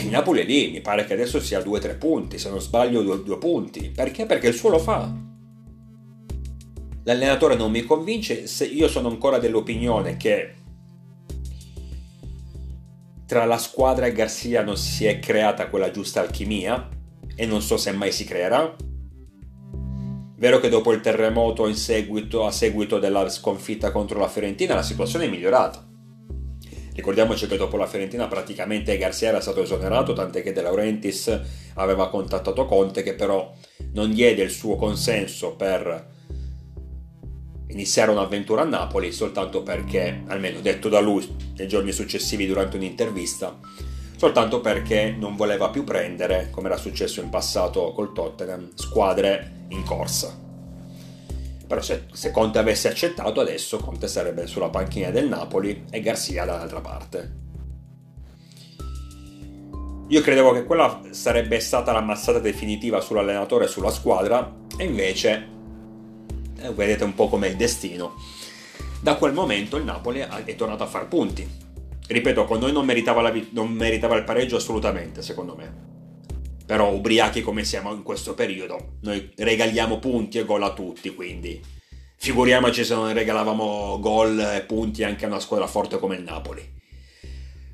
Il 0.08 0.14
Napoli 0.14 0.40
è 0.40 0.44
lì, 0.46 0.70
mi 0.70 0.80
pare 0.80 1.04
che 1.04 1.12
adesso 1.12 1.38
sia 1.38 1.60
2-3 1.60 1.98
punti, 1.98 2.38
se 2.38 2.48
non 2.48 2.62
sbaglio 2.62 3.02
2 3.02 3.36
punti. 3.36 3.90
Perché? 3.94 4.24
Perché 4.24 4.48
il 4.48 4.54
suo 4.54 4.70
lo 4.70 4.78
fa. 4.78 5.14
L'allenatore 7.02 7.56
non 7.56 7.70
mi 7.70 7.84
convince, 7.84 8.46
io 8.72 8.88
sono 8.88 9.08
ancora 9.08 9.36
dell'opinione 9.36 10.16
che 10.16 10.54
tra 13.26 13.44
la 13.44 13.58
squadra 13.58 14.06
e 14.06 14.12
Garcia 14.12 14.62
non 14.62 14.78
si 14.78 15.04
è 15.04 15.18
creata 15.18 15.68
quella 15.68 15.90
giusta 15.90 16.20
alchimia 16.20 16.88
e 17.34 17.44
non 17.44 17.60
so 17.60 17.76
se 17.76 17.92
mai 17.92 18.10
si 18.10 18.24
creerà. 18.24 18.76
Vero 20.36 20.58
che 20.58 20.70
dopo 20.70 20.90
il 20.92 21.02
terremoto 21.02 21.70
seguito, 21.74 22.46
a 22.46 22.50
seguito 22.50 22.98
della 22.98 23.28
sconfitta 23.28 23.92
contro 23.92 24.18
la 24.18 24.28
Fiorentina 24.28 24.74
la 24.74 24.82
situazione 24.82 25.26
è 25.26 25.28
migliorata 25.28 25.87
Ricordiamoci 26.98 27.46
che 27.46 27.56
dopo 27.56 27.76
la 27.76 27.86
Fiorentina 27.86 28.26
praticamente 28.26 28.98
Garcia 28.98 29.28
era 29.28 29.40
stato 29.40 29.62
esonerato, 29.62 30.14
tant'è 30.14 30.42
che 30.42 30.52
De 30.52 30.62
Laurentiis 30.62 31.40
aveva 31.74 32.10
contattato 32.10 32.66
Conte 32.66 33.04
che 33.04 33.14
però 33.14 33.54
non 33.92 34.12
diede 34.12 34.42
il 34.42 34.50
suo 34.50 34.74
consenso 34.74 35.54
per 35.54 36.08
iniziare 37.68 38.10
un'avventura 38.10 38.62
a 38.62 38.64
Napoli 38.64 39.12
soltanto 39.12 39.62
perché, 39.62 40.24
almeno 40.26 40.58
detto 40.58 40.88
da 40.88 40.98
lui 40.98 41.24
nei 41.56 41.68
giorni 41.68 41.92
successivi 41.92 42.48
durante 42.48 42.76
un'intervista, 42.76 43.56
soltanto 44.16 44.60
perché 44.60 45.14
non 45.16 45.36
voleva 45.36 45.68
più 45.68 45.84
prendere, 45.84 46.48
come 46.50 46.66
era 46.66 46.76
successo 46.76 47.20
in 47.20 47.28
passato 47.28 47.92
col 47.92 48.12
Tottenham, 48.12 48.72
squadre 48.74 49.66
in 49.68 49.84
corsa. 49.84 50.47
Però 51.68 51.82
se, 51.82 52.04
se, 52.12 52.30
Conte 52.30 52.58
avesse 52.58 52.88
accettato 52.88 53.40
adesso 53.40 53.76
Conte 53.76 54.08
sarebbe 54.08 54.46
sulla 54.46 54.70
panchina 54.70 55.10
del 55.10 55.28
Napoli 55.28 55.84
e 55.90 56.00
Garcia 56.00 56.46
dall'altra 56.46 56.80
parte. 56.80 57.46
Io 60.08 60.22
credevo 60.22 60.52
che 60.52 60.64
quella 60.64 61.02
sarebbe 61.10 61.60
stata 61.60 61.92
la 61.92 62.00
mazzata 62.00 62.38
definitiva 62.38 63.02
sull'allenatore 63.02 63.66
e 63.66 63.68
sulla 63.68 63.90
squadra 63.90 64.50
e 64.78 64.84
invece 64.84 65.48
eh, 66.58 66.72
vedete 66.72 67.04
un 67.04 67.14
po' 67.14 67.28
com'è 67.28 67.48
il 67.48 67.56
destino. 67.56 68.14
Da 69.02 69.16
quel 69.16 69.34
momento 69.34 69.76
il 69.76 69.84
Napoli 69.84 70.20
è 70.20 70.54
tornato 70.54 70.84
a 70.84 70.86
far 70.86 71.06
punti. 71.06 71.46
Ripeto, 72.06 72.46
con 72.46 72.60
noi 72.60 72.72
non 72.72 72.86
meritava, 72.86 73.20
la, 73.20 73.32
non 73.50 73.70
meritava 73.70 74.16
il 74.16 74.24
pareggio 74.24 74.56
assolutamente, 74.56 75.20
secondo 75.20 75.54
me 75.54 75.88
però 76.68 76.92
ubriachi 76.92 77.40
come 77.40 77.64
siamo 77.64 77.94
in 77.94 78.02
questo 78.02 78.34
periodo, 78.34 78.96
noi 79.00 79.30
regaliamo 79.36 79.98
punti 79.98 80.36
e 80.36 80.44
gol 80.44 80.62
a 80.62 80.74
tutti, 80.74 81.14
quindi 81.14 81.58
figuriamoci 82.18 82.84
se 82.84 82.94
non 82.94 83.10
regalavamo 83.10 83.98
gol 83.98 84.38
e 84.38 84.60
punti 84.66 85.02
anche 85.02 85.24
a 85.24 85.28
una 85.28 85.40
squadra 85.40 85.66
forte 85.66 85.98
come 85.98 86.16
il 86.16 86.24
Napoli. 86.24 86.62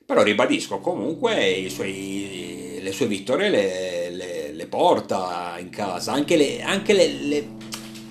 Però 0.07 0.23
ribadisco, 0.23 0.79
comunque 0.79 1.67
suoi, 1.71 2.79
le 2.81 2.93
sue 2.93 3.09
vittorie 3.09 3.49
le, 3.49 4.11
le, 4.11 4.53
le, 4.53 4.67
porta 4.67 5.57
in 5.59 5.71
casa, 5.71 6.13
anche, 6.13 6.37
le, 6.37 6.63
anche 6.63 6.93
le, 6.93 7.09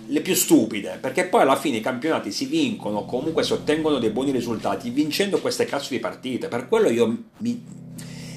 le 0.06 0.20
più 0.20 0.36
stupide, 0.36 0.98
perché 1.00 1.28
poi 1.28 1.44
alla 1.44 1.56
fine 1.56 1.78
i 1.78 1.82
campionati 1.82 2.30
si 2.30 2.44
vincono, 2.44 3.06
comunque 3.06 3.44
si 3.44 3.54
ottengono 3.54 4.00
dei 4.00 4.10
buoni 4.10 4.32
risultati 4.32 4.90
vincendo 4.90 5.40
queste 5.40 5.64
cazzo 5.64 5.94
di 5.94 6.00
partite. 6.00 6.50
Per 6.50 6.68
quello 6.68 6.90
io 6.90 7.08
mi, 7.38 7.64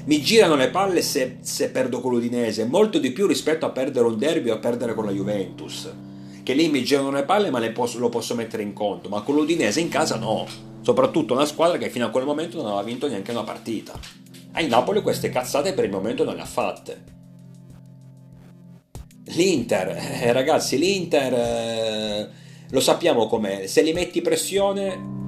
mi 0.07 0.23
girano 0.23 0.55
le 0.55 0.71
palle 0.71 1.03
se, 1.03 1.39
se 1.41 1.71
perdo 1.71 2.01
con 2.01 2.13
l'Udinese, 2.13 2.65
molto 2.65 2.99
di 2.99 3.11
più 3.11 3.27
rispetto 3.27 3.67
a 3.67 3.71
perdere 3.71 4.07
un 4.07 4.17
derby 4.17 4.51
o 4.51 4.55
a 4.55 4.59
perdere 4.59 4.95
con 4.95 5.05
la 5.05 5.11
Juventus. 5.11 5.93
Che 6.45 6.55
lì 6.55 6.69
mi 6.69 6.85
girano 6.85 7.11
le 7.11 7.25
palle 7.25 7.51
ma 7.51 7.61
posso, 7.71 7.99
lo 7.99 8.09
posso 8.09 8.37
mettere 8.37 8.63
in 8.63 8.73
conto, 8.73 9.09
ma 9.09 9.23
con 9.23 9.35
l'Udinese 9.35 9.81
in 9.81 9.89
casa 9.89 10.17
no. 10.17 10.47
Soprattutto 10.81 11.35
una 11.35 11.45
squadra 11.45 11.77
che 11.77 11.91
fino 11.91 12.07
a 12.07 12.11
quel 12.11 12.25
momento 12.25 12.57
non 12.57 12.67
aveva 12.67 12.85
vinto 12.85 13.09
neanche 13.09 13.33
una 13.33 13.43
partita. 13.43 13.99
A 14.53 14.63
Napoli 14.63 15.03
queste 15.03 15.29
cazzate 15.29 15.73
per 15.73 15.85
il 15.85 15.91
momento 15.91 16.23
non 16.23 16.37
le 16.37 16.43
ha 16.43 16.47
fatte. 16.47 17.05
L'Inter, 19.25 19.89
eh, 20.23 20.33
ragazzi, 20.33 20.79
l'Inter 20.79 21.33
eh, 21.35 22.29
lo 22.71 22.81
sappiamo 22.81 23.27
com'è. 23.27 23.67
Se 23.67 23.83
li 23.83 23.93
metti 23.93 24.23
pressione 24.23 25.26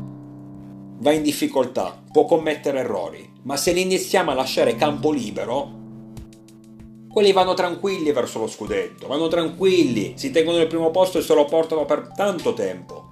va 0.99 1.13
in 1.13 1.23
difficoltà, 1.23 2.03
può 2.11 2.25
commettere 2.25 2.81
errori, 2.81 3.33
ma 3.43 3.57
se 3.57 3.73
li 3.73 3.83
iniziamo 3.83 4.31
a 4.31 4.35
lasciare 4.35 4.77
campo 4.77 5.11
libero, 5.11 5.77
quelli 7.09 7.33
vanno 7.33 7.55
tranquilli 7.55 8.13
verso 8.13 8.39
lo 8.39 8.47
scudetto, 8.47 9.07
vanno 9.07 9.29
tranquilli, 9.29 10.15
si 10.17 10.31
tengono 10.31 10.59
il 10.59 10.67
primo 10.67 10.91
posto 10.91 11.19
e 11.19 11.23
se 11.23 11.35
lo 11.35 11.45
portano 11.45 11.85
per 11.85 12.13
tanto 12.15 12.53
tempo. 12.55 13.07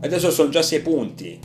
Adesso 0.00 0.30
sono 0.30 0.50
già 0.50 0.62
sei 0.62 0.80
punti. 0.80 1.40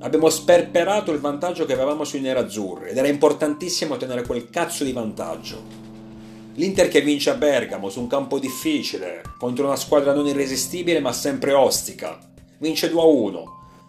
Abbiamo 0.00 0.28
sperperato 0.28 1.10
il 1.12 1.18
vantaggio 1.18 1.64
che 1.64 1.72
avevamo 1.72 2.04
sui 2.04 2.20
nerazzurri 2.20 2.90
ed 2.90 2.96
era 2.96 3.08
importantissimo 3.08 3.96
tenere 3.96 4.24
quel 4.24 4.48
cazzo 4.50 4.84
di 4.84 4.92
vantaggio. 4.92 5.85
L'Inter 6.56 6.88
che 6.88 7.02
vince 7.02 7.28
a 7.28 7.34
Bergamo 7.34 7.90
su 7.90 8.00
un 8.00 8.06
campo 8.06 8.38
difficile, 8.38 9.20
contro 9.38 9.66
una 9.66 9.76
squadra 9.76 10.14
non 10.14 10.26
irresistibile 10.26 11.00
ma 11.00 11.12
sempre 11.12 11.52
ostica. 11.52 12.18
Vince 12.58 12.90
2-1, 12.90 13.42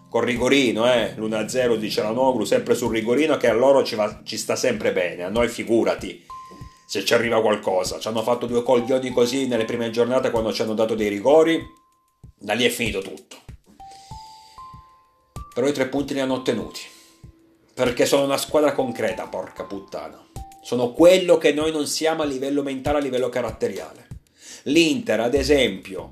con 0.10 0.22
rigorino, 0.22 0.92
eh? 0.92 1.14
L'1-0 1.16 1.76
dice 1.78 2.02
la 2.02 2.12
Noglu, 2.12 2.44
sempre 2.44 2.76
sul 2.76 2.92
rigorino 2.92 3.38
che 3.38 3.48
a 3.48 3.54
loro 3.54 3.86
ci, 3.86 3.96
va, 3.96 4.20
ci 4.24 4.36
sta 4.36 4.58
sempre 4.58 4.92
bene, 4.92 5.24
a 5.24 5.30
noi 5.30 5.48
figurati 5.48 6.26
se 6.86 7.06
ci 7.06 7.14
arriva 7.14 7.40
qualcosa. 7.42 8.00
Ci 8.00 8.10
hanno 8.10 8.22
fatto 8.22 8.46
due 8.48 8.64
coglioni 8.64 9.12
così 9.12 9.48
nelle 9.48 9.64
prime 9.64 9.90
giornate 9.90 10.30
quando 10.30 10.52
ci 10.52 10.62
hanno 10.62 10.74
dato 10.74 10.94
dei 10.94 11.08
rigori, 11.08 11.62
da 12.38 12.52
lì 12.52 12.66
è 12.66 12.70
finito 12.70 13.00
tutto. 13.00 13.38
Però 15.54 15.66
i 15.66 15.74
tre 15.74 15.88
punti 15.88 16.14
li 16.14 16.20
hanno 16.20 16.34
ottenuti, 16.34 16.82
perché 17.74 18.06
sono 18.06 18.26
una 18.26 18.38
squadra 18.38 18.74
concreta, 18.74 19.26
porca 19.28 19.64
puttana 19.64 20.27
sono 20.68 20.92
quello 20.92 21.38
che 21.38 21.54
noi 21.54 21.72
non 21.72 21.88
siamo 21.88 22.24
a 22.24 22.26
livello 22.26 22.62
mentale, 22.62 22.98
a 22.98 23.02
livello 23.02 23.30
caratteriale. 23.30 24.08
L'Inter, 24.64 25.22
ad 25.22 25.34
esempio, 25.34 26.12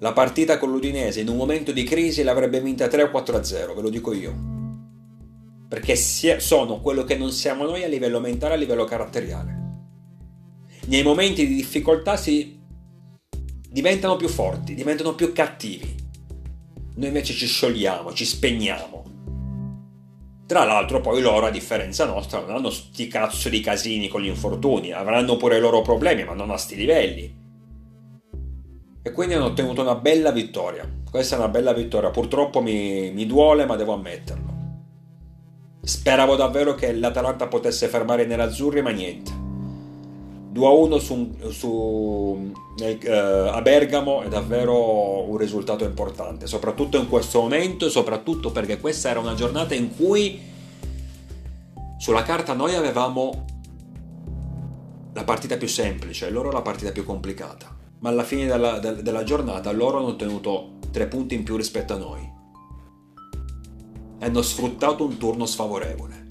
la 0.00 0.12
partita 0.12 0.58
con 0.58 0.70
l'Udinese 0.70 1.20
in 1.20 1.30
un 1.30 1.38
momento 1.38 1.72
di 1.72 1.82
crisi 1.82 2.22
l'avrebbe 2.22 2.60
vinta 2.60 2.88
3 2.88 3.04
o 3.04 3.10
4 3.10 3.36
a 3.38 3.42
0, 3.42 3.74
ve 3.74 3.80
lo 3.80 3.88
dico 3.88 4.12
io. 4.12 4.34
Perché 5.66 5.96
sono 5.96 6.82
quello 6.82 7.04
che 7.04 7.16
non 7.16 7.32
siamo 7.32 7.64
noi 7.64 7.82
a 7.82 7.88
livello 7.88 8.20
mentale, 8.20 8.52
a 8.52 8.58
livello 8.58 8.84
caratteriale. 8.84 9.86
Nei 10.88 11.02
momenti 11.02 11.46
di 11.46 11.54
difficoltà 11.54 12.18
si 12.18 12.60
diventano 13.70 14.16
più 14.16 14.28
forti, 14.28 14.74
diventano 14.74 15.14
più 15.14 15.32
cattivi. 15.32 15.94
Noi 16.96 17.06
invece 17.06 17.32
ci 17.32 17.46
sciogliamo, 17.46 18.12
ci 18.12 18.26
spegniamo. 18.26 19.13
Tra 20.46 20.64
l'altro 20.64 21.00
poi 21.00 21.22
loro, 21.22 21.46
a 21.46 21.50
differenza 21.50 22.04
nostra, 22.04 22.40
non 22.40 22.50
hanno 22.50 22.70
sti 22.70 23.08
cazzo 23.08 23.48
di 23.48 23.60
casini 23.60 24.08
con 24.08 24.20
gli 24.20 24.26
infortuni, 24.26 24.92
avranno 24.92 25.36
pure 25.36 25.56
i 25.56 25.60
loro 25.60 25.80
problemi, 25.80 26.24
ma 26.24 26.34
non 26.34 26.50
a 26.50 26.58
sti 26.58 26.76
livelli. 26.76 27.42
E 29.02 29.12
quindi 29.12 29.34
hanno 29.34 29.46
ottenuto 29.46 29.82
una 29.82 29.94
bella 29.94 30.32
vittoria. 30.32 30.86
Questa 31.10 31.36
è 31.36 31.38
una 31.38 31.48
bella 31.48 31.72
vittoria, 31.72 32.10
purtroppo 32.10 32.60
mi, 32.60 33.10
mi 33.12 33.24
duole, 33.26 33.64
ma 33.64 33.76
devo 33.76 33.94
ammetterlo. 33.94 34.52
Speravo 35.82 36.36
davvero 36.36 36.74
che 36.74 36.92
l'Atalanta 36.92 37.46
potesse 37.46 37.88
fermare 37.88 38.24
i 38.24 38.26
nerazzurri, 38.26 38.82
ma 38.82 38.90
niente. 38.90 39.43
2-1 40.54 40.98
su, 40.98 41.36
su, 41.50 42.52
nel, 42.78 42.98
eh, 43.02 43.10
a 43.10 43.60
Bergamo 43.60 44.22
è 44.22 44.28
davvero 44.28 45.28
un 45.28 45.36
risultato 45.36 45.84
importante, 45.84 46.46
soprattutto 46.46 46.96
in 46.96 47.08
questo 47.08 47.40
momento, 47.40 47.90
soprattutto 47.90 48.52
perché 48.52 48.78
questa 48.78 49.10
era 49.10 49.18
una 49.18 49.34
giornata 49.34 49.74
in 49.74 49.96
cui 49.96 50.40
sulla 51.98 52.22
carta 52.22 52.52
noi 52.52 52.76
avevamo 52.76 53.44
la 55.12 55.24
partita 55.24 55.56
più 55.56 55.68
semplice, 55.68 56.30
loro 56.30 56.52
la 56.52 56.62
partita 56.62 56.92
più 56.92 57.04
complicata, 57.04 57.76
ma 57.98 58.10
alla 58.10 58.22
fine 58.22 58.46
della, 58.46 58.78
della 58.78 59.24
giornata 59.24 59.72
loro 59.72 59.98
hanno 59.98 60.08
ottenuto 60.08 60.78
tre 60.92 61.08
punti 61.08 61.34
in 61.34 61.42
più 61.42 61.56
rispetto 61.56 61.94
a 61.94 61.98
noi. 61.98 62.32
Hanno 64.20 64.42
sfruttato 64.42 65.04
un 65.04 65.16
turno 65.16 65.46
sfavorevole. 65.46 66.23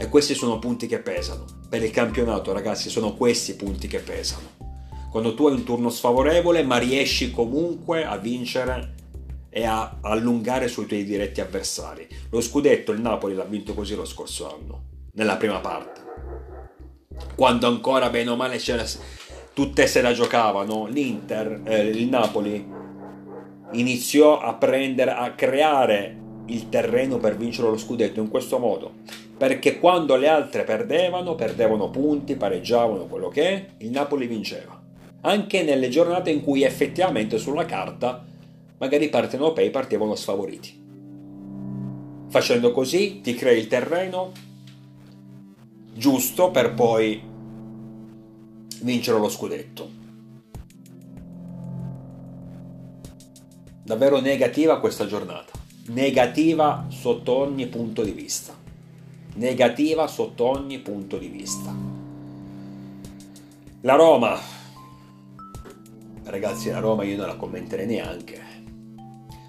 E 0.00 0.08
questi 0.08 0.34
sono 0.34 0.60
punti 0.60 0.86
che 0.86 1.00
pesano. 1.00 1.44
Per 1.68 1.82
il 1.82 1.90
campionato, 1.90 2.52
ragazzi, 2.52 2.88
sono 2.88 3.14
questi 3.14 3.56
punti 3.56 3.88
che 3.88 3.98
pesano. 3.98 4.46
Quando 5.10 5.34
tu 5.34 5.48
hai 5.48 5.54
un 5.54 5.64
turno 5.64 5.90
sfavorevole, 5.90 6.62
ma 6.62 6.78
riesci 6.78 7.32
comunque 7.32 8.04
a 8.04 8.16
vincere 8.16 8.94
e 9.50 9.64
a 9.64 9.98
allungare 10.02 10.68
sui 10.68 10.86
tuoi 10.86 11.02
diretti 11.02 11.40
avversari. 11.40 12.06
Lo 12.30 12.40
scudetto 12.40 12.92
il 12.92 13.00
Napoli 13.00 13.34
l'ha 13.34 13.42
vinto 13.42 13.74
così 13.74 13.96
lo 13.96 14.04
scorso 14.04 14.48
anno, 14.54 14.84
nella 15.14 15.36
prima 15.36 15.58
parte. 15.58 16.00
Quando 17.34 17.66
ancora 17.66 18.08
bene 18.08 18.30
o 18.30 18.36
male 18.36 18.58
c'era, 18.58 18.84
tutte 19.52 19.88
se 19.88 20.00
la 20.00 20.12
giocavano, 20.12 20.86
l'Inter, 20.86 21.62
eh, 21.64 21.88
il 21.88 22.06
Napoli 22.06 22.64
iniziò 23.72 24.38
a 24.38 24.54
prendere, 24.54 25.10
a 25.10 25.32
creare 25.32 26.16
il 26.46 26.68
terreno 26.68 27.16
per 27.18 27.36
vincere 27.36 27.68
lo 27.68 27.76
scudetto 27.76 28.20
in 28.20 28.28
questo 28.28 28.58
modo 28.58 29.26
perché 29.38 29.78
quando 29.78 30.16
le 30.16 30.26
altre 30.26 30.64
perdevano, 30.64 31.36
perdevano 31.36 31.90
punti, 31.90 32.34
pareggiavano 32.34 33.06
quello 33.06 33.28
che 33.28 33.48
è, 33.48 33.66
il 33.78 33.90
Napoli 33.90 34.26
vinceva. 34.26 34.78
Anche 35.20 35.62
nelle 35.62 35.88
giornate 35.88 36.30
in 36.30 36.42
cui 36.42 36.64
effettivamente 36.64 37.38
sulla 37.38 37.64
carta 37.64 38.24
magari 38.78 39.04
i 39.04 39.08
partenopei 39.08 39.70
partivano 39.70 40.16
sfavoriti. 40.16 40.86
Facendo 42.28 42.72
così 42.72 43.20
ti 43.20 43.34
crei 43.34 43.60
il 43.60 43.68
terreno 43.68 44.32
giusto 45.94 46.50
per 46.50 46.74
poi 46.74 47.22
vincere 48.80 49.18
lo 49.18 49.28
scudetto. 49.28 49.96
Davvero 53.84 54.20
negativa 54.20 54.80
questa 54.80 55.06
giornata, 55.06 55.52
negativa 55.86 56.86
sotto 56.88 57.36
ogni 57.36 57.66
punto 57.66 58.02
di 58.02 58.10
vista 58.10 58.66
negativa 59.38 60.06
sotto 60.08 60.44
ogni 60.44 60.80
punto 60.80 61.16
di 61.16 61.28
vista. 61.28 61.72
La 63.82 63.94
Roma, 63.94 64.36
ragazzi, 66.24 66.70
la 66.70 66.80
Roma 66.80 67.04
io 67.04 67.16
non 67.16 67.28
la 67.28 67.36
commenterei 67.36 67.86
neanche. 67.86 68.42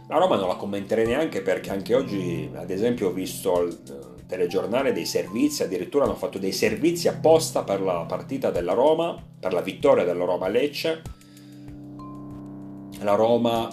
La 0.08 0.18
Roma 0.18 0.38
non 0.38 0.48
la 0.48 0.56
commenterei 0.56 1.06
neanche 1.06 1.42
perché 1.42 1.72
anche 1.72 1.96
oggi, 1.96 2.50
ad 2.54 2.70
esempio, 2.70 3.10
ho 3.10 3.12
visto 3.12 3.64
il 3.64 3.78
eh, 3.90 4.26
telegiornale 4.28 4.94
dei 4.94 5.06
servizi, 5.06 5.64
addirittura 5.64 6.06
hanno 6.06 6.16
fatto 6.16 6.38
dei 6.38 6.52
servizi 6.52 7.08
apposta 7.08 7.64
per 7.64 7.82
la 7.82 8.06
partita 8.08 8.52
della 8.52 8.74
Roma, 8.74 9.20
per 9.40 9.54
la 9.54 9.62
vittoria 9.62 10.04
della 10.04 10.26
Roma 10.26 10.46
a 10.46 10.50
Lecce. 10.50 11.02
La 13.02 13.16
Roma 13.16 13.70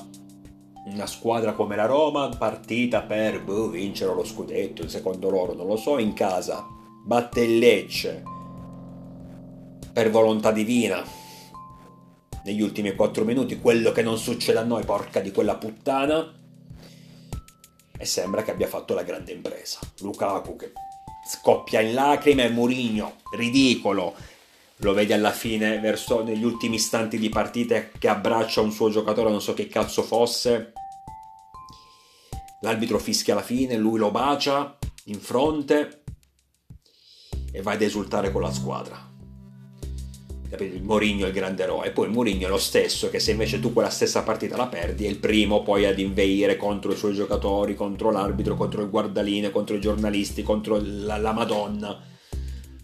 una 0.86 1.06
squadra 1.06 1.52
come 1.52 1.76
la 1.76 1.86
Roma, 1.86 2.28
partita 2.28 3.02
per 3.02 3.42
boh, 3.42 3.68
vincere 3.68 4.14
lo 4.14 4.24
scudetto, 4.24 4.88
secondo 4.88 5.30
loro, 5.30 5.52
non 5.52 5.66
lo 5.66 5.76
so, 5.76 5.98
in 5.98 6.12
casa, 6.12 6.64
batte 7.04 7.42
il 7.42 7.58
Lecce. 7.58 8.22
Per 9.92 10.10
volontà 10.10 10.52
divina. 10.52 11.02
Negli 12.44 12.62
ultimi 12.62 12.94
4 12.94 13.24
minuti, 13.24 13.58
quello 13.58 13.90
che 13.90 14.02
non 14.02 14.18
succede 14.18 14.58
a 14.58 14.64
noi, 14.64 14.84
porca 14.84 15.20
di 15.20 15.32
quella 15.32 15.56
puttana, 15.56 16.32
e 17.98 18.04
sembra 18.04 18.42
che 18.42 18.52
abbia 18.52 18.68
fatto 18.68 18.94
la 18.94 19.02
grande 19.02 19.32
impresa. 19.32 19.80
Lukaku 20.00 20.54
che 20.54 20.72
scoppia 21.28 21.80
in 21.80 21.94
lacrime 21.94 22.48
Murigno, 22.50 23.14
ridicolo, 23.34 24.14
lo 24.80 24.92
vedi 24.92 25.12
alla 25.12 25.32
fine, 25.32 25.78
verso 25.80 26.22
negli 26.22 26.44
ultimi 26.44 26.76
istanti 26.76 27.18
di 27.18 27.28
partita 27.28 27.88
che 27.98 28.08
abbraccia 28.08 28.60
un 28.60 28.72
suo 28.72 28.90
giocatore, 28.90 29.30
non 29.30 29.40
so 29.40 29.54
che 29.54 29.68
cazzo 29.68 30.02
fosse. 30.02 30.72
L'arbitro 32.60 32.98
fischia 32.98 33.34
alla 33.34 33.42
fine, 33.42 33.76
lui 33.76 33.98
lo 33.98 34.10
bacia 34.10 34.76
in 35.04 35.20
fronte 35.20 36.02
e 37.52 37.62
va 37.62 37.72
ad 37.72 37.82
esultare 37.82 38.30
con 38.30 38.42
la 38.42 38.52
squadra. 38.52 39.04
Il 40.58 40.82
Mourinho 40.82 41.24
è 41.24 41.28
il 41.28 41.34
grande 41.34 41.64
eroe, 41.64 41.88
e 41.88 41.90
poi 41.90 42.06
il 42.06 42.12
Mourinho 42.12 42.46
è 42.46 42.48
lo 42.48 42.58
stesso 42.58 43.10
che 43.10 43.18
se 43.18 43.32
invece 43.32 43.60
tu 43.60 43.72
quella 43.72 43.90
stessa 43.90 44.22
partita 44.22 44.56
la 44.56 44.68
perdi 44.68 45.04
è 45.04 45.08
il 45.08 45.18
primo 45.18 45.62
poi 45.62 45.86
ad 45.86 45.98
inveire 45.98 46.56
contro 46.56 46.92
i 46.92 46.96
suoi 46.96 47.14
giocatori, 47.14 47.74
contro 47.74 48.10
l'arbitro, 48.10 48.56
contro 48.56 48.82
il 48.82 48.90
guardaline, 48.90 49.50
contro 49.50 49.74
i 49.74 49.80
giornalisti, 49.80 50.42
contro 50.42 50.80
la, 50.82 51.16
la 51.16 51.32
Madonna 51.32 52.14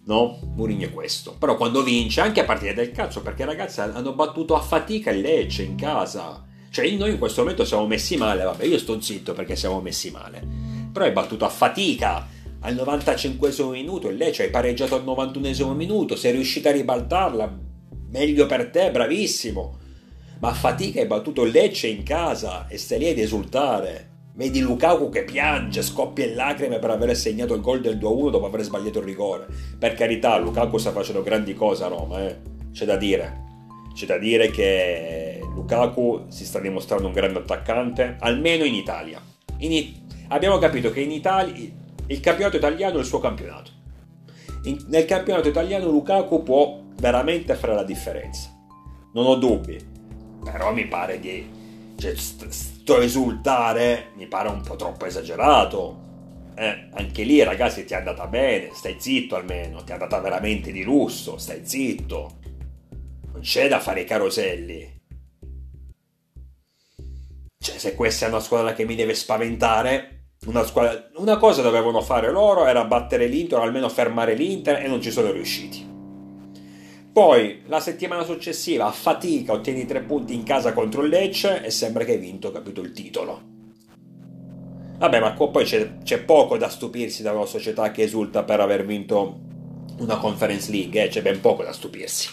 no? 0.04 0.38
Mourinho 0.54 0.86
è 0.86 0.92
questo. 0.92 1.36
Però 1.38 1.56
quando 1.56 1.82
vince, 1.82 2.20
anche 2.20 2.40
a 2.40 2.44
partire 2.44 2.74
del 2.74 2.92
calcio, 2.92 3.22
perché 3.22 3.44
ragazzi 3.44 3.80
hanno 3.80 4.14
battuto 4.14 4.54
a 4.54 4.60
fatica 4.60 5.10
il 5.10 5.20
Lecce 5.20 5.62
in 5.62 5.76
casa. 5.76 6.44
Cioè 6.70 6.90
noi 6.92 7.10
in 7.10 7.18
questo 7.18 7.42
momento 7.42 7.64
siamo 7.64 7.86
messi 7.86 8.16
male, 8.16 8.44
vabbè 8.44 8.64
io 8.64 8.78
sto 8.78 9.00
zitto 9.00 9.34
perché 9.34 9.56
siamo 9.56 9.80
messi 9.80 10.10
male. 10.10 10.42
Però 10.90 11.04
è 11.04 11.12
battuto 11.12 11.44
a 11.44 11.50
fatica 11.50 12.26
al 12.60 12.74
95 12.74 13.52
minuto, 13.70 14.08
il 14.08 14.16
Lecce 14.16 14.44
hai 14.44 14.50
pareggiato 14.50 14.94
al 14.94 15.04
91 15.04 15.74
minuto, 15.74 16.16
sei 16.16 16.32
riuscito 16.32 16.68
a 16.68 16.72
ribaltarla, 16.72 17.58
meglio 18.10 18.46
per 18.46 18.70
te, 18.70 18.90
bravissimo. 18.90 19.78
Ma 20.40 20.48
a 20.48 20.54
fatica 20.54 21.00
hai 21.00 21.06
battuto 21.06 21.44
il 21.44 21.50
Lecce 21.50 21.88
in 21.88 22.02
casa 22.04 22.66
e 22.68 22.78
stai 22.78 23.00
lì 23.00 23.08
ad 23.08 23.18
esultare. 23.18 24.11
Vedi 24.34 24.60
Lukaku 24.60 25.10
che 25.10 25.24
piange, 25.24 25.82
scoppia 25.82 26.24
in 26.24 26.34
lacrime 26.34 26.78
per 26.78 26.88
aver 26.88 27.14
segnato 27.14 27.52
il 27.54 27.60
gol 27.60 27.82
del 27.82 27.98
2-1 27.98 28.30
dopo 28.30 28.46
aver 28.46 28.62
sbagliato 28.62 29.00
il 29.00 29.04
rigore. 29.04 29.46
Per 29.78 29.92
carità, 29.92 30.38
Lukaku 30.38 30.78
sta 30.78 30.90
facendo 30.90 31.22
grandi 31.22 31.52
cose 31.52 31.84
a 31.84 31.88
Roma, 31.88 32.26
eh? 32.26 32.38
c'è 32.72 32.86
da 32.86 32.96
dire. 32.96 33.40
C'è 33.92 34.06
da 34.06 34.16
dire 34.16 34.50
che 34.50 35.38
Lukaku 35.54 36.24
si 36.28 36.46
sta 36.46 36.60
dimostrando 36.60 37.08
un 37.08 37.12
grande 37.12 37.40
attaccante, 37.40 38.16
almeno 38.20 38.64
in 38.64 38.72
Italia. 38.72 39.20
In 39.58 39.72
it- 39.72 40.00
abbiamo 40.28 40.56
capito 40.56 40.90
che 40.90 41.00
in 41.00 41.10
Italia 41.10 41.70
il 42.06 42.20
campionato 42.20 42.56
italiano 42.56 42.96
è 42.96 43.00
il 43.00 43.04
suo 43.06 43.18
campionato. 43.18 43.70
In- 44.62 44.82
nel 44.88 45.04
campionato 45.04 45.48
italiano 45.48 45.90
Lukaku 45.90 46.42
può 46.42 46.80
veramente 46.96 47.54
fare 47.54 47.74
la 47.74 47.84
differenza. 47.84 48.48
Non 49.12 49.26
ho 49.26 49.34
dubbi. 49.34 49.78
Però 50.42 50.72
mi 50.72 50.86
pare 50.86 51.20
di 51.20 51.46
cioè, 51.96 52.14
sto 52.82 53.00
esultare 53.00 54.10
mi 54.16 54.26
pare 54.26 54.48
un 54.48 54.60
po' 54.60 54.74
troppo 54.74 55.06
esagerato. 55.06 56.00
Eh, 56.56 56.88
anche 56.92 57.22
lì, 57.22 57.40
ragazzi, 57.42 57.84
ti 57.84 57.94
è 57.94 57.96
andata 57.96 58.26
bene, 58.26 58.70
stai 58.74 58.96
zitto 58.98 59.36
almeno, 59.36 59.84
ti 59.84 59.90
è 59.90 59.94
andata 59.94 60.18
veramente 60.18 60.72
di 60.72 60.82
lusso, 60.82 61.38
stai 61.38 61.64
zitto. 61.64 62.38
Non 63.32 63.40
c'è 63.40 63.68
da 63.68 63.78
fare 63.78 64.00
i 64.00 64.04
caroselli. 64.04 65.00
Cioè, 67.56 67.78
se 67.78 67.94
questa 67.94 68.26
è 68.26 68.28
una 68.28 68.40
squadra 68.40 68.72
che 68.74 68.84
mi 68.84 68.96
deve 68.96 69.14
spaventare, 69.14 70.30
una, 70.46 70.64
squadra... 70.64 71.08
una 71.16 71.38
cosa 71.38 71.62
dovevano 71.62 72.02
fare 72.02 72.32
loro 72.32 72.66
era 72.66 72.84
battere 72.84 73.28
l'Inter, 73.28 73.60
o 73.60 73.62
almeno 73.62 73.88
fermare 73.88 74.34
l'Inter, 74.34 74.82
e 74.82 74.88
non 74.88 75.00
ci 75.00 75.12
sono 75.12 75.30
riusciti. 75.30 75.91
Poi 77.12 77.64
la 77.66 77.78
settimana 77.78 78.24
successiva 78.24 78.86
a 78.86 78.90
fatica 78.90 79.52
ottieni 79.52 79.84
tre 79.84 80.00
punti 80.00 80.32
in 80.34 80.44
casa 80.44 80.72
contro 80.72 81.02
il 81.02 81.10
Lecce 81.10 81.62
e 81.62 81.70
sembra 81.70 82.04
che 82.04 82.12
hai 82.12 82.18
vinto, 82.18 82.50
capito, 82.50 82.80
il 82.80 82.92
titolo. 82.92 83.42
Vabbè, 84.96 85.20
ma 85.20 85.32
poi 85.32 85.64
c'è, 85.64 85.98
c'è 85.98 86.22
poco 86.22 86.56
da 86.56 86.70
stupirsi 86.70 87.22
da 87.22 87.32
una 87.32 87.44
società 87.44 87.90
che 87.90 88.04
esulta 88.04 88.44
per 88.44 88.60
aver 88.60 88.86
vinto 88.86 89.40
una 89.98 90.16
Conference 90.16 90.70
League, 90.70 91.04
eh? 91.04 91.08
c'è 91.08 91.20
ben 91.20 91.40
poco 91.40 91.62
da 91.62 91.72
stupirsi. 91.72 92.30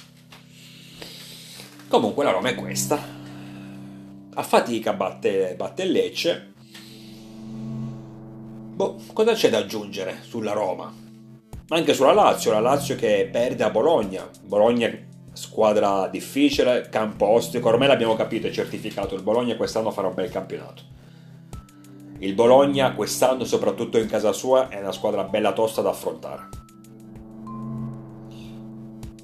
Comunque 1.89 2.23
la 2.23 2.31
Roma 2.31 2.47
è 2.49 2.55
questa. 2.55 3.03
A 4.33 4.43
fatica 4.43 4.93
batte, 4.93 5.55
batte 5.57 5.83
il 5.83 5.91
Lecce. 5.91 6.53
Boh, 8.75 8.97
cosa 9.11 9.33
c'è 9.33 9.49
da 9.49 9.57
aggiungere 9.57 10.19
sulla 10.21 10.53
Roma? 10.53 11.08
Anche 11.69 11.93
sulla 11.93 12.13
Lazio, 12.13 12.51
la 12.51 12.59
Lazio 12.59 12.95
che 12.95 13.29
perde 13.31 13.63
a 13.63 13.69
Bologna. 13.69 14.27
Bologna 14.43 14.89
squadra 15.33 16.07
difficile, 16.07 16.87
campo 16.89 17.27
ostico, 17.27 17.69
ormai 17.69 17.87
l'abbiamo 17.87 18.15
capito 18.15 18.47
e 18.47 18.51
certificato, 18.51 19.15
il 19.15 19.21
Bologna 19.21 19.55
quest'anno 19.55 19.91
farà 19.91 20.07
un 20.07 20.15
bel 20.15 20.29
campionato. 20.29 20.81
Il 22.19 22.33
Bologna 22.33 22.93
quest'anno, 22.93 23.45
soprattutto 23.45 23.97
in 23.97 24.07
casa 24.07 24.33
sua, 24.33 24.67
è 24.67 24.79
una 24.79 24.91
squadra 24.91 25.23
bella 25.23 25.53
tosta 25.53 25.81
da 25.81 25.89
affrontare. 25.91 26.49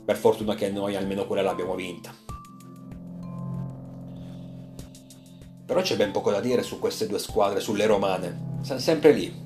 Per 0.06 0.16
fortuna 0.16 0.54
che 0.54 0.70
noi 0.70 0.96
almeno 0.96 1.26
quella 1.26 1.42
l'abbiamo 1.42 1.76
vinta. 1.76 2.14
Però 5.66 5.82
c'è 5.82 5.98
ben 5.98 6.12
poco 6.12 6.30
da 6.30 6.40
dire 6.40 6.62
su 6.62 6.78
queste 6.78 7.08
due 7.08 7.18
squadre, 7.18 7.60
sulle 7.60 7.88
romane. 7.88 8.60
Sono 8.62 8.80
sempre 8.80 9.12
lì, 9.12 9.45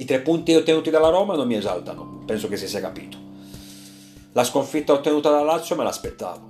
i 0.00 0.06
tre 0.06 0.20
punti 0.20 0.54
ottenuti 0.54 0.88
dalla 0.88 1.10
Roma 1.10 1.36
non 1.36 1.46
mi 1.46 1.56
esaltano, 1.56 2.22
penso 2.24 2.48
che 2.48 2.56
si 2.56 2.66
sia 2.66 2.80
capito. 2.80 3.18
La 4.32 4.44
sconfitta 4.44 4.94
ottenuta 4.94 5.30
da 5.30 5.42
Lazio 5.42 5.76
me 5.76 5.84
l'aspettavo. 5.84 6.48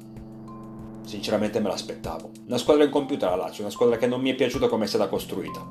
Sinceramente 1.04 1.58
me 1.58 1.68
l'aspettavo. 1.68 2.30
Una 2.46 2.58
squadra 2.58 2.84
incompiuta 2.84 3.28
la 3.28 3.34
Lazio, 3.34 3.64
una 3.64 3.72
squadra 3.72 3.96
che 3.96 4.06
non 4.06 4.20
mi 4.20 4.30
è 4.30 4.34
piaciuta 4.36 4.68
come 4.68 4.84
è 4.84 4.86
stata 4.86 5.08
costruita. 5.08 5.66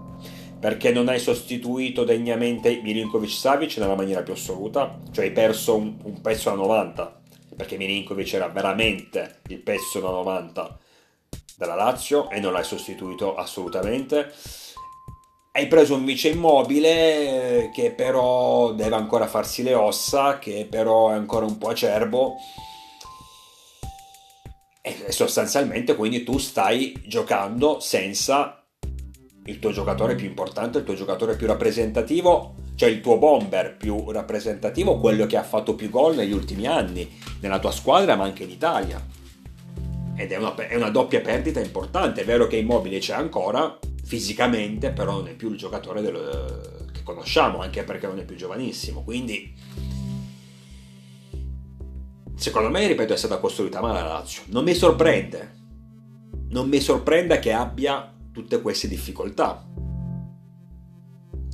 Perché 0.60 0.92
non 0.92 1.08
hai 1.08 1.20
sostituito 1.20 2.04
degnamente 2.04 2.82
Milinkovic 2.84 3.32
Savic 3.32 3.78
nella 3.78 3.96
maniera 3.96 4.24
più 4.24 4.34
assoluta, 4.34 5.00
cioè 5.12 5.26
hai 5.26 5.32
perso 5.32 5.78
un, 5.78 5.96
un 6.04 6.20
pezzo 6.20 6.50
da 6.50 6.58
90, 6.58 7.22
perché 7.56 7.78
Milinkovic 7.78 8.34
era 8.34 8.50
veramente 8.50 9.38
il 9.48 9.60
pezzo 9.60 10.02
da 10.02 10.10
90 10.10 10.78
della 11.56 11.76
Lazio 11.76 12.30
e 12.30 12.42
non 12.42 12.52
l'hai 12.52 12.65
sostituito 12.65 13.36
assolutamente. 13.36 14.34
Hai 15.52 15.68
preso 15.68 15.96
un 15.96 16.06
vice 16.06 16.30
immobile 16.30 17.64
eh, 17.64 17.70
che 17.72 17.92
però 17.92 18.72
deve 18.74 18.96
ancora 18.96 19.28
farsi 19.28 19.64
le 19.64 19.74
ossa, 19.74 20.38
che 20.38 20.68
però 20.70 21.10
è 21.10 21.14
ancora 21.14 21.46
un 21.46 21.58
po' 21.58 21.70
acerbo. 21.70 22.36
E 24.82 25.12
sostanzialmente 25.12 25.96
quindi 25.96 26.24
tu 26.24 26.38
stai 26.38 26.94
giocando 27.06 27.80
senza 27.80 28.64
il 29.46 29.60
tuo 29.60 29.72
giocatore 29.72 30.16
più 30.16 30.28
importante, 30.28 30.78
il 30.78 30.84
tuo 30.84 30.94
giocatore 30.94 31.36
più 31.36 31.48
rappresentativo, 31.48 32.56
cioè 32.76 32.90
il 32.90 33.02
tuo 33.02 33.18
bomber 33.18 33.76
più 33.76 34.12
rappresentativo, 34.12 35.00
quello 35.00 35.26
che 35.26 35.36
ha 35.38 35.44
fatto 35.44 35.74
più 35.74 35.90
gol 35.90 36.16
negli 36.16 36.32
ultimi 36.32 36.68
anni 36.68 37.20
nella 37.42 37.60
tua 37.60 37.72
squadra 37.72 38.16
ma 38.16 38.24
anche 38.24 38.44
in 38.44 38.52
Italia 38.52 39.04
ed 40.16 40.34
è 40.34 40.36
una, 40.36 40.54
è 40.56 40.76
una 40.76 40.90
doppia 40.90 41.22
perdita 41.22 41.60
importante. 41.62 42.22
È 42.22 42.26
vero 42.26 42.46
che 42.46 42.58
Immobile 42.58 43.00
c'è 43.00 43.14
ancora 43.14 43.80
fisicamente, 44.10 44.89
però 44.89 45.12
non 45.12 45.28
è 45.28 45.36
più 45.36 45.52
il 45.52 45.58
giocatore 45.58 46.02
del, 46.02 46.88
che 46.91 47.04
conosciamo, 47.04 47.62
anche 47.62 47.84
perché 47.84 48.08
non 48.08 48.17
è 48.17 48.26
più 48.26 48.36
giovanissimo. 48.36 49.04
Quindi, 49.04 49.54
secondo 52.36 52.72
me, 52.72 52.88
ripeto, 52.88 53.13
è 53.13 53.17
stata 53.17 53.38
costruita 53.38 53.82
male 53.82 54.02
la 54.02 54.08
Lazio. 54.08 54.41
Non 54.48 54.63
mi 54.63 54.74
sorprende, 54.74 55.58
non 56.50 56.67
mi 56.67 56.80
sorprende 56.80 57.38
che 57.38 57.54
abbia 57.54 58.12
tutte 58.32 58.60
queste 58.63 58.88
difficoltà. 58.88 59.63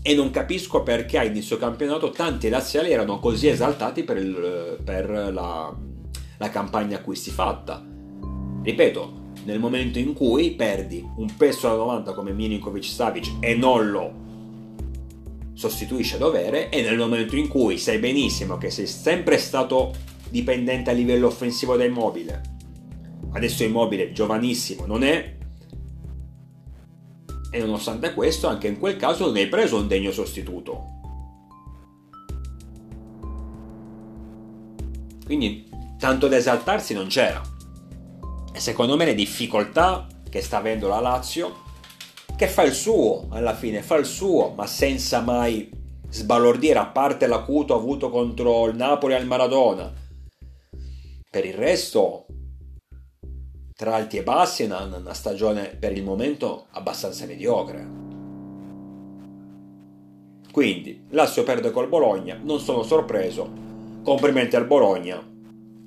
E 0.01 0.15
non 0.15 0.31
capisco 0.31 0.81
perché 0.81 1.17
a 1.17 1.25
inizio 1.25 1.57
campionato 1.57 2.09
tanti 2.11 2.47
laziali 2.47 2.93
erano 2.93 3.19
così 3.19 3.49
esaltati 3.49 4.03
per, 4.03 4.15
il, 4.15 4.79
per 4.81 5.09
la, 5.09 5.75
la 6.37 6.49
campagna 6.49 6.97
acquisti 6.97 7.31
fatta 7.31 7.83
Ripeto, 8.65 9.24
nel 9.45 9.59
momento 9.59 9.97
in 9.99 10.13
cui 10.13 10.51
perdi 10.51 11.07
un 11.17 11.35
peso 11.35 11.67
da 11.67 11.75
90 11.75 12.13
come 12.13 12.33
Milinkovic 12.33 12.83
Savic 12.83 13.31
e 13.39 13.55
non 13.55 13.89
lo 13.89 14.23
sostituisce 15.53 16.15
a 16.15 16.19
dovere 16.19 16.69
e 16.69 16.81
nel 16.81 16.97
momento 16.97 17.35
in 17.35 17.47
cui 17.47 17.77
sai 17.77 17.97
benissimo 17.97 18.57
che 18.57 18.69
sei 18.69 18.87
sempre 18.87 19.37
stato 19.37 19.93
dipendente 20.29 20.89
a 20.89 20.93
livello 20.93 21.27
offensivo 21.27 21.77
da 21.77 21.85
Immobile 21.85 22.41
adesso 23.31 23.63
Immobile 23.63 24.11
giovanissimo 24.11 24.85
non 24.85 25.03
è 25.03 25.35
e 27.55 27.59
nonostante 27.59 28.13
questo 28.13 28.47
anche 28.47 28.67
in 28.67 28.79
quel 28.79 28.97
caso 28.97 29.27
non 29.27 29.35
hai 29.37 29.47
preso 29.47 29.77
un 29.77 29.87
degno 29.87 30.11
sostituto. 30.11 30.93
Quindi 35.23 35.65
tanto 35.97 36.27
da 36.27 36.35
esaltarsi 36.35 36.93
non 36.93 37.07
c'era 37.07 37.41
secondo 38.59 38.95
me 38.95 39.05
le 39.05 39.15
difficoltà 39.15 40.07
che 40.29 40.41
sta 40.41 40.57
avendo 40.57 40.87
la 40.87 40.99
Lazio, 40.99 41.63
che 42.35 42.47
fa 42.47 42.63
il 42.63 42.73
suo 42.73 43.27
alla 43.29 43.55
fine, 43.55 43.81
fa 43.81 43.95
il 43.95 44.05
suo, 44.05 44.53
ma 44.55 44.67
senza 44.67 45.21
mai 45.21 45.69
sbalordire, 46.09 46.79
a 46.79 46.85
parte 46.85 47.27
l'acuto 47.27 47.75
avuto 47.75 48.09
contro 48.09 48.67
il 48.67 48.75
Napoli 48.75 49.13
al 49.13 49.25
Maradona. 49.25 49.91
Per 51.29 51.45
il 51.45 51.53
resto, 51.53 52.25
tra 53.75 53.95
alti 53.95 54.17
e 54.17 54.23
bassi, 54.23 54.63
è 54.63 54.65
una, 54.65 54.83
una 54.83 55.13
stagione 55.13 55.67
per 55.67 55.91
il 55.91 56.03
momento 56.03 56.67
abbastanza 56.71 57.25
mediocre. 57.25 58.03
Quindi, 60.51 61.05
Lazio 61.09 61.43
perde 61.43 61.71
col 61.71 61.89
Bologna, 61.89 62.39
non 62.41 62.59
sono 62.59 62.83
sorpreso. 62.83 63.63
Complimenti 64.03 64.55
al 64.55 64.65
Bologna 64.65 65.21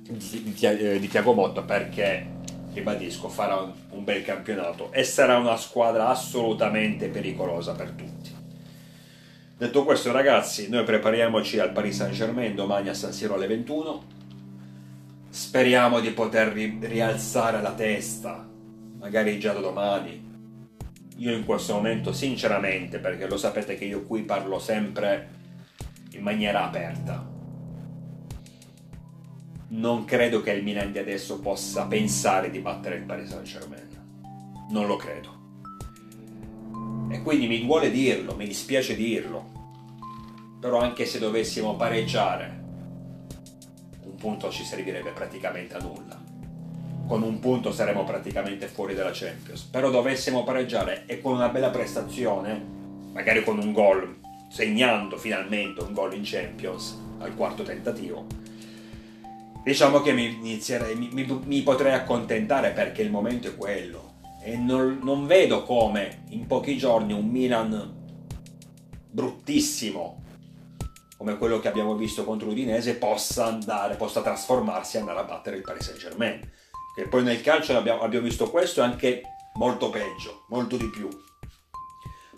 di, 0.09 0.53
di, 0.55 0.99
di 0.99 1.07
Tiago 1.07 1.33
Motta 1.33 1.63
perché 1.63 2.37
ribadisco, 2.73 3.29
farà 3.29 3.57
un, 3.89 4.03
bel 4.03 4.23
campionato 4.23 4.91
e 4.91 5.03
sarà 5.03 5.37
una 5.37 5.57
squadra 5.57 6.07
assolutamente 6.07 7.07
pericolosa 7.07 7.73
per 7.73 7.91
tutti. 7.91 8.35
Detto 9.57 9.83
questo, 9.83 10.11
ragazzi, 10.11 10.69
noi 10.69 10.83
prepariamoci 10.83 11.59
al 11.59 11.71
Paris 11.71 11.97
Saint 11.97 12.13
Germain 12.13 12.55
domani 12.55 12.89
a 12.89 12.93
San 12.93 13.11
Siro 13.11 13.35
alle 13.35 13.47
21. 13.47 14.03
Speriamo 15.29 15.99
di 15.99 16.11
poter 16.11 16.53
rialzare 16.53 17.61
la 17.61 17.73
testa, 17.73 18.47
magari 18.97 19.37
già 19.37 19.53
da 19.53 19.59
domani. 19.59 20.27
Io 21.17 21.33
in 21.33 21.43
questo 21.43 21.73
momento, 21.73 22.13
sinceramente, 22.13 22.99
perché 22.99 23.27
lo 23.27 23.35
sapete 23.35 23.75
che 23.75 23.85
io 23.85 24.03
qui 24.03 24.21
parlo 24.21 24.59
sempre 24.59 25.37
in 26.11 26.21
maniera 26.21 26.63
aperta, 26.63 27.37
non 29.69 30.05
credo 30.05 30.41
che 30.41 30.51
il 30.51 30.63
Milan 30.63 30.91
di 30.91 30.97
adesso 30.97 31.39
possa 31.39 31.85
pensare 31.85 32.49
di 32.49 32.59
battere 32.59 32.95
il 32.95 33.03
Paris 33.03 33.29
Saint 33.29 33.45
Germain. 33.45 33.87
Non 34.69 34.87
lo 34.87 34.95
credo. 34.95 35.37
E 37.11 37.21
quindi 37.21 37.47
mi 37.47 37.65
duole 37.65 37.91
dirlo, 37.91 38.35
mi 38.35 38.47
dispiace 38.47 38.95
dirlo. 38.95 39.57
Però 40.59 40.79
anche 40.79 41.05
se 41.05 41.19
dovessimo 41.19 41.75
pareggiare, 41.75 42.63
un 44.03 44.15
punto 44.15 44.49
ci 44.49 44.63
servirebbe 44.63 45.11
praticamente 45.11 45.75
a 45.75 45.79
nulla. 45.79 46.19
Con 47.07 47.23
un 47.23 47.39
punto 47.39 47.71
saremmo 47.71 48.03
praticamente 48.03 48.67
fuori 48.67 48.93
dalla 48.93 49.11
Champions. 49.13 49.61
Però 49.63 49.89
dovessimo 49.89 50.43
pareggiare 50.43 51.03
e 51.05 51.21
con 51.21 51.33
una 51.33 51.49
bella 51.49 51.69
prestazione, 51.69 52.61
magari 53.13 53.43
con 53.43 53.57
un 53.59 53.71
gol, 53.71 54.17
segnando 54.49 55.17
finalmente 55.17 55.81
un 55.81 55.93
gol 55.93 56.13
in 56.13 56.21
Champions 56.23 56.97
al 57.19 57.35
quarto 57.35 57.63
tentativo, 57.63 58.25
diciamo 59.63 60.01
che 60.01 60.13
mi, 60.13 60.25
inizierei, 60.25 60.95
mi, 60.95 61.09
mi, 61.11 61.41
mi, 61.45 61.61
potrei 61.61 61.93
accontentare 61.93 62.71
perché 62.71 63.01
il 63.01 63.11
momento 63.11 63.47
è 63.47 63.55
quello. 63.55 64.17
E 64.41 64.55
non, 64.55 64.99
non, 65.03 65.27
vedo 65.27 65.63
come 65.63 66.23
in 66.29 66.47
pochi 66.47 66.77
giorni 66.77 67.13
un 67.13 67.27
Milan 67.27 67.97
bruttissimo 69.11 70.23
come 71.17 71.37
quello 71.37 71.59
che 71.59 71.67
abbiamo 71.67 71.95
visto 71.95 72.23
contro 72.23 72.47
l'Udinese 72.47 72.95
possa 72.95 73.45
andare, 73.45 73.95
possa 73.95 74.21
trasformarsi 74.21 74.95
e 74.95 74.99
andare 75.01 75.19
a 75.19 75.23
battere 75.23 75.57
il 75.57 75.63
Paris 75.63 75.83
Saint 75.83 75.99
Germain 75.99 76.39
che 76.95 77.07
poi 77.09 77.23
nel 77.23 77.41
calcio 77.41 77.75
abbiamo, 77.75 78.01
abbiamo 78.01 78.25
visto 78.25 78.49
questo 78.49 78.79
e 78.79 78.85
anche 78.85 79.21
molto 79.55 79.89
peggio, 79.89 80.45
molto 80.47 80.77
di 80.77 80.89
più. 80.89 81.09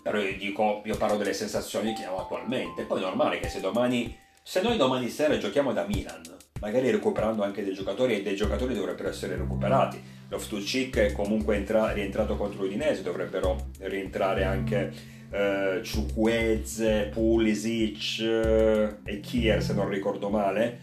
Però 0.02 0.18
io 0.18 0.36
dico, 0.36 0.82
io 0.84 0.96
parlo 0.96 1.16
delle 1.16 1.32
sensazioni 1.32 1.94
che 1.94 2.06
ho 2.06 2.18
attualmente. 2.18 2.82
Poi 2.82 2.98
è 2.98 3.02
normale 3.02 3.38
che 3.38 3.48
se 3.48 3.60
domani 3.60 4.18
se 4.44 4.60
noi 4.60 4.76
domani 4.76 5.08
sera 5.08 5.38
giochiamo 5.38 5.72
da 5.72 5.86
Milan 5.86 6.20
magari 6.62 6.92
recuperando 6.92 7.42
anche 7.42 7.64
dei 7.64 7.74
giocatori 7.74 8.14
e 8.14 8.22
dei 8.22 8.36
giocatori 8.36 8.72
dovrebbero 8.72 9.08
essere 9.08 9.36
recuperati. 9.36 10.00
Loftus-Cheek 10.28 10.96
è 10.96 11.12
comunque 11.12 11.56
entra- 11.56 11.90
rientrato 11.92 12.36
contro 12.36 12.62
l'Udinese, 12.62 13.02
dovrebbero 13.02 13.70
rientrare 13.80 14.44
anche 14.44 14.92
eh, 15.28 15.80
Ciukweze, 15.82 17.10
Pulisic 17.12 18.20
eh, 18.20 18.96
e 19.04 19.20
Kier 19.20 19.60
se 19.60 19.74
non 19.74 19.88
ricordo 19.88 20.28
male. 20.30 20.78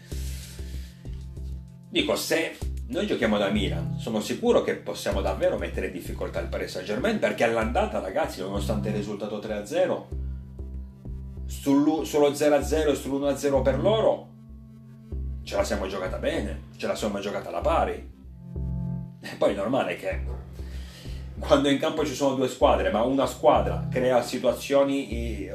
Dico, 1.88 2.14
se 2.14 2.58
noi 2.88 3.06
giochiamo 3.06 3.38
da 3.38 3.48
Milan, 3.48 3.96
sono 3.98 4.20
sicuro 4.20 4.62
che 4.62 4.76
possiamo 4.76 5.22
davvero 5.22 5.56
mettere 5.56 5.86
in 5.86 5.92
difficoltà 5.92 6.40
il 6.40 6.48
Paris 6.48 6.72
Saint 6.72 6.86
Germain 6.86 7.18
perché 7.18 7.44
all'andata 7.44 8.00
ragazzi, 8.00 8.40
nonostante 8.40 8.90
il 8.90 8.96
risultato 8.96 9.38
3-0, 9.38 10.02
sullo 11.46 12.02
0-0 12.02 12.88
e 12.88 12.92
sull'1-0 12.92 13.62
per 13.62 13.80
loro, 13.80 14.29
ce 15.42 15.56
la 15.56 15.64
siamo 15.64 15.86
giocata 15.86 16.18
bene, 16.18 16.68
ce 16.76 16.86
la 16.86 16.94
siamo 16.94 17.18
giocata 17.20 17.48
alla 17.48 17.60
pari. 17.60 18.10
E 19.22 19.34
poi 19.36 19.52
è 19.52 19.56
normale 19.56 19.96
che 19.96 20.22
quando 21.38 21.68
in 21.68 21.78
campo 21.78 22.04
ci 22.04 22.14
sono 22.14 22.34
due 22.34 22.48
squadre, 22.48 22.90
ma 22.90 23.02
una 23.02 23.26
squadra 23.26 23.88
crea 23.90 24.22
situazioni, 24.22 25.48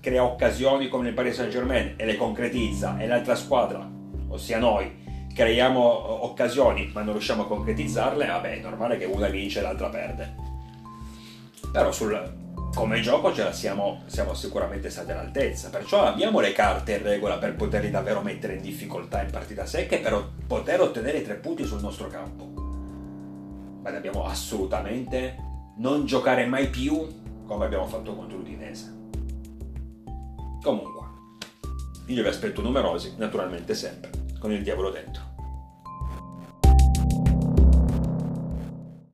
crea 0.00 0.24
occasioni 0.24 0.88
come 0.88 1.04
nel 1.04 1.14
Paris 1.14 1.34
Saint 1.34 1.50
Germain 1.50 1.94
e 1.96 2.04
le 2.04 2.16
concretizza, 2.16 2.98
e 2.98 3.06
l'altra 3.06 3.34
squadra, 3.34 3.88
ossia 4.28 4.58
noi, 4.58 5.00
creiamo 5.34 6.24
occasioni 6.24 6.90
ma 6.92 7.02
non 7.02 7.12
riusciamo 7.12 7.42
a 7.42 7.46
concretizzarle, 7.46 8.26
vabbè 8.26 8.58
è 8.58 8.60
normale 8.60 8.98
che 8.98 9.04
una 9.04 9.28
vince 9.28 9.58
e 9.58 9.62
l'altra 9.62 9.88
perde. 9.88 10.34
Però 11.72 11.90
sul, 11.90 12.41
come 12.74 13.00
gioco 13.00 13.32
ce 13.34 13.44
la 13.44 13.52
siamo, 13.52 14.02
siamo 14.06 14.34
sicuramente 14.34 14.88
stati 14.88 15.10
all'altezza, 15.10 15.68
perciò 15.68 16.04
abbiamo 16.04 16.40
le 16.40 16.52
carte 16.52 16.96
in 16.96 17.02
regola 17.02 17.36
per 17.36 17.54
poterli 17.54 17.90
davvero 17.90 18.22
mettere 18.22 18.54
in 18.54 18.62
difficoltà 18.62 19.22
in 19.22 19.30
partita 19.30 19.66
secca 19.66 19.96
e 19.96 20.00
per 20.00 20.30
poter 20.46 20.80
ottenere 20.80 21.22
tre 21.22 21.34
punti 21.34 21.64
sul 21.64 21.80
nostro 21.80 22.08
campo. 22.08 23.80
Ma 23.82 23.90
dobbiamo 23.90 24.24
assolutamente 24.24 25.36
non 25.76 26.06
giocare 26.06 26.46
mai 26.46 26.68
più 26.68 27.44
come 27.44 27.66
abbiamo 27.66 27.86
fatto 27.86 28.14
contro 28.14 28.38
l'Udinese. 28.38 29.00
Comunque, 30.62 31.06
io 32.06 32.22
vi 32.22 32.28
aspetto 32.28 32.62
numerosi, 32.62 33.14
naturalmente 33.18 33.74
sempre, 33.74 34.10
con 34.38 34.50
il 34.52 34.62
diavolo 34.62 34.90
dentro. 34.90 35.31